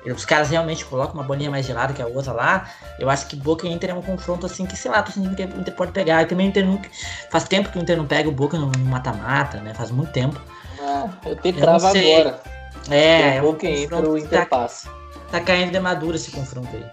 [0.06, 3.36] os caras realmente colocam uma bolinha mais gelada que a outra lá, eu acho que
[3.36, 5.76] Boca e Inter é um confronto assim que, sei lá, tô sentindo que o Inter
[5.76, 6.24] pode pegar.
[6.24, 6.82] E também o Inter não,
[7.30, 9.74] faz tempo que o Inter não pega o Boca no mata-mata, né?
[9.74, 10.42] Faz muito tempo.
[10.80, 12.42] Ah, eu tenho cravo agora.
[12.90, 14.90] É, é um Boca e Inter o Inter tá, passa.
[15.32, 16.86] Tá caindo de madura esse confronto aí.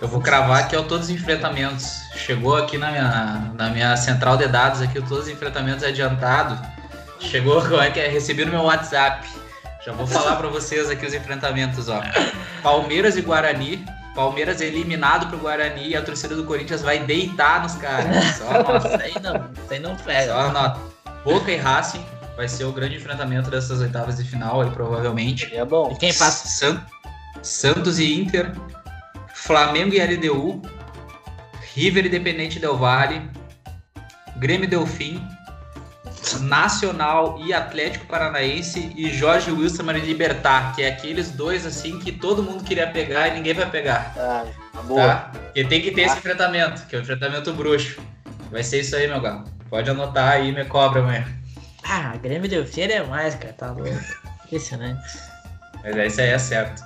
[0.00, 2.02] Eu vou cravar que é o todos os enfrentamentos.
[2.14, 6.60] Chegou aqui na minha, na minha central de dados aqui, o todos os enfrentamentos adiantado.
[7.20, 8.08] Chegou, como é que é?
[8.08, 9.28] Recebi no meu WhatsApp.
[9.84, 12.00] Já vou falar para vocês aqui os enfrentamentos, ó.
[12.62, 13.84] Palmeiras e Guarani.
[14.14, 18.14] Palmeiras é eliminado pro Guarani e a torcida do Corinthians vai deitar nos caras.
[18.38, 18.88] Só nota.
[18.88, 20.32] isso aí não, isso aí não pega.
[20.32, 20.80] Só nota.
[21.24, 22.04] Boca e Racing
[22.36, 25.54] vai ser o grande enfrentamento dessas oitavas de final aí, provavelmente.
[25.54, 25.90] É bom.
[25.92, 26.46] E quem passa?
[26.46, 26.84] San...
[27.42, 28.52] Santos e Inter.
[29.34, 30.62] Flamengo e LDU.
[31.74, 33.28] River Independente Del Valle.
[34.36, 35.26] Grêmio Delfim.
[36.40, 42.12] Nacional e Atlético Paranaense e Jorge Wilson e Libertar, que é aqueles dois assim que
[42.12, 44.14] todo mundo queria pegar e ninguém vai pegar.
[44.16, 45.06] Ah, tá boa.
[45.06, 45.32] Tá?
[45.54, 46.06] E tem que ter ah.
[46.06, 48.00] esse enfrentamento, que é o enfrentamento bruxo.
[48.50, 49.44] Vai ser isso aí, meu galo.
[49.68, 51.26] Pode anotar aí e me cobra amanhã.
[51.84, 53.90] Ah, Grêmio Delfim é mais, cara, tá louco.
[54.44, 55.18] Impressionante.
[55.82, 56.82] Mas é, isso aí é certo.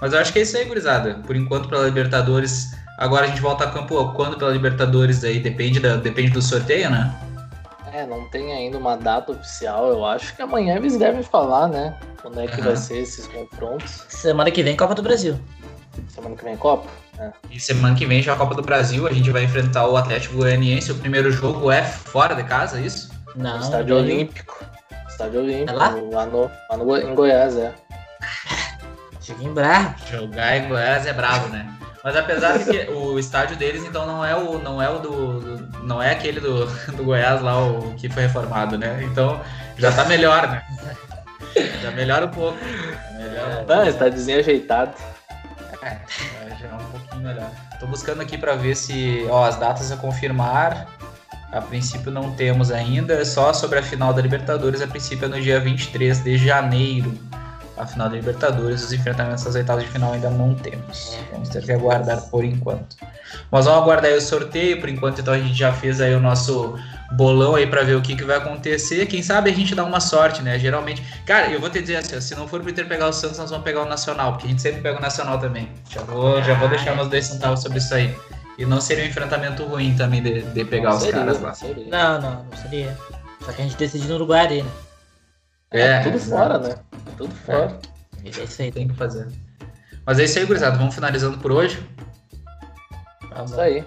[0.00, 1.14] Mas eu acho que é isso aí, gurizada.
[1.26, 2.70] Por enquanto, pela Libertadores.
[2.98, 5.40] Agora a gente volta a campo quando pela Libertadores aí?
[5.40, 7.12] Depende, da, depende do sorteio, né?
[7.92, 9.88] É, não tem ainda uma data oficial.
[9.88, 11.96] Eu acho que amanhã eles devem falar, né?
[12.20, 12.66] Quando é que uhum.
[12.66, 14.04] vai ser esses confrontos.
[14.08, 15.38] Semana que vem, Copa do Brasil.
[16.08, 16.88] Semana que vem, Copa?
[17.18, 17.30] É.
[17.50, 19.06] E semana que vem já a Copa do Brasil.
[19.06, 20.92] A gente vai enfrentar o Atlético Goianiense.
[20.92, 23.10] O primeiro jogo é fora de casa, é isso?
[23.34, 23.60] Não.
[23.60, 24.64] Estádio Olímpico.
[25.08, 25.70] Estádio Olímpico.
[25.70, 25.88] É lá?
[25.88, 27.74] Lá, no, lá no, em Goiás, é.
[29.20, 29.94] Cheguei bravo.
[30.10, 31.79] Jogar em Goiás é bravo, né?
[32.02, 35.40] Mas apesar de que o estádio deles, então, não é o, não é o do,
[35.40, 39.02] do, não é aquele do, do Goiás lá, o que foi reformado, né?
[39.04, 39.40] Então
[39.76, 40.64] já tá melhor, né?
[41.82, 42.58] Já melhora um pouco.
[43.16, 44.92] Melhora, não, estádiozinho ajeitado.
[45.82, 45.96] É,
[46.60, 47.50] já é um pouquinho melhor.
[47.78, 50.86] Tô buscando aqui para ver se, ó, as datas a confirmar.
[51.52, 55.40] A princípio não temos ainda, só sobre a final da Libertadores, a princípio é no
[55.40, 57.12] dia 23 de janeiro.
[57.80, 58.84] A final da Libertadores.
[58.84, 61.16] Os enfrentamentos das oitavas de final ainda não temos.
[61.32, 62.96] Vamos ter que aguardar por enquanto.
[63.50, 64.80] Mas vamos aguardar aí o sorteio.
[64.80, 66.78] Por enquanto, então a gente já fez aí o nosso
[67.12, 69.06] bolão aí para ver o que, que vai acontecer.
[69.06, 70.58] Quem sabe a gente dá uma sorte, né?
[70.58, 71.02] Geralmente.
[71.24, 73.50] Cara, eu vou te dizer assim, se não for pro Inter pegar o Santos, nós
[73.50, 75.68] vamos pegar o Nacional, porque a gente sempre pega o Nacional também.
[75.88, 78.14] Já vou, já vou deixar meus dois centavos sobre isso aí.
[78.58, 81.54] E não seria um enfrentamento ruim também de, de pegar não os seria, caras lá.
[81.88, 82.96] Não, não, não seria.
[83.44, 84.70] Só que a gente decidiu no Uruguai ali, né?
[85.72, 86.74] É, é tudo fora, né?
[86.92, 87.78] É tudo fora.
[88.24, 88.28] É.
[88.28, 89.28] isso aí, tem que fazer.
[90.04, 90.76] Mas é isso aí, gurizada.
[90.76, 91.78] Vamos finalizando por hoje.
[93.30, 93.84] Vamos isso aí.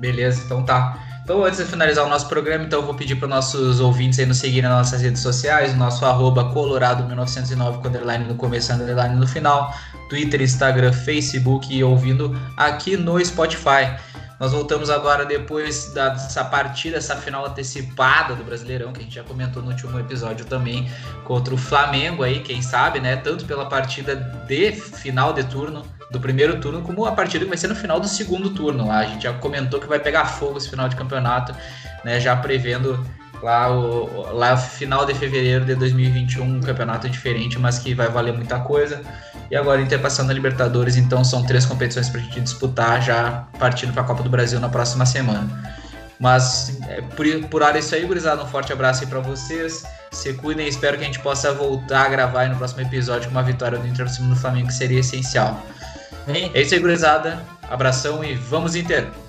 [0.00, 0.98] Beleza, então tá.
[1.24, 4.26] Então, antes de finalizar o nosso programa, então eu vou pedir para nossos ouvintes aí
[4.26, 8.74] nos seguirem nas nossas redes sociais, o nosso arroba colorado1909 com underline no começo e
[8.74, 9.74] underline no final,
[10.10, 13.96] Twitter, Instagram, Facebook e ouvindo aqui no Spotify.
[14.38, 19.22] Nós voltamos agora depois dessa partida, essa final antecipada do Brasileirão, que a gente já
[19.22, 20.90] comentou no último episódio também,
[21.24, 23.16] contra o Flamengo aí, quem sabe, né?
[23.16, 24.16] Tanto pela partida
[24.46, 28.00] de final de turno, do primeiro turno, como a partida que vai ser no final
[28.00, 28.86] do segundo turno.
[28.86, 28.98] Lá.
[28.98, 31.54] A gente já comentou que vai pegar fogo esse final de campeonato,
[32.04, 32.20] né?
[32.20, 33.04] Já prevendo
[33.42, 38.32] lá o lá final de fevereiro de 2021, um campeonato diferente, mas que vai valer
[38.34, 39.02] muita coisa.
[39.50, 43.46] E agora Inter passando a Libertadores, então são três competições para a gente disputar, já
[43.58, 45.48] partindo para a Copa do Brasil na próxima semana.
[46.18, 48.42] Mas é, por, por hora é isso aí, gurizada.
[48.42, 49.84] Um forte abraço aí para vocês.
[50.10, 53.42] Se cuidem, espero que a gente possa voltar a gravar no próximo episódio com uma
[53.42, 55.60] vitória do Inter no Flamengo, que seria essencial.
[56.54, 57.42] É isso aí, gurizada.
[57.68, 59.23] Abração e vamos Inter!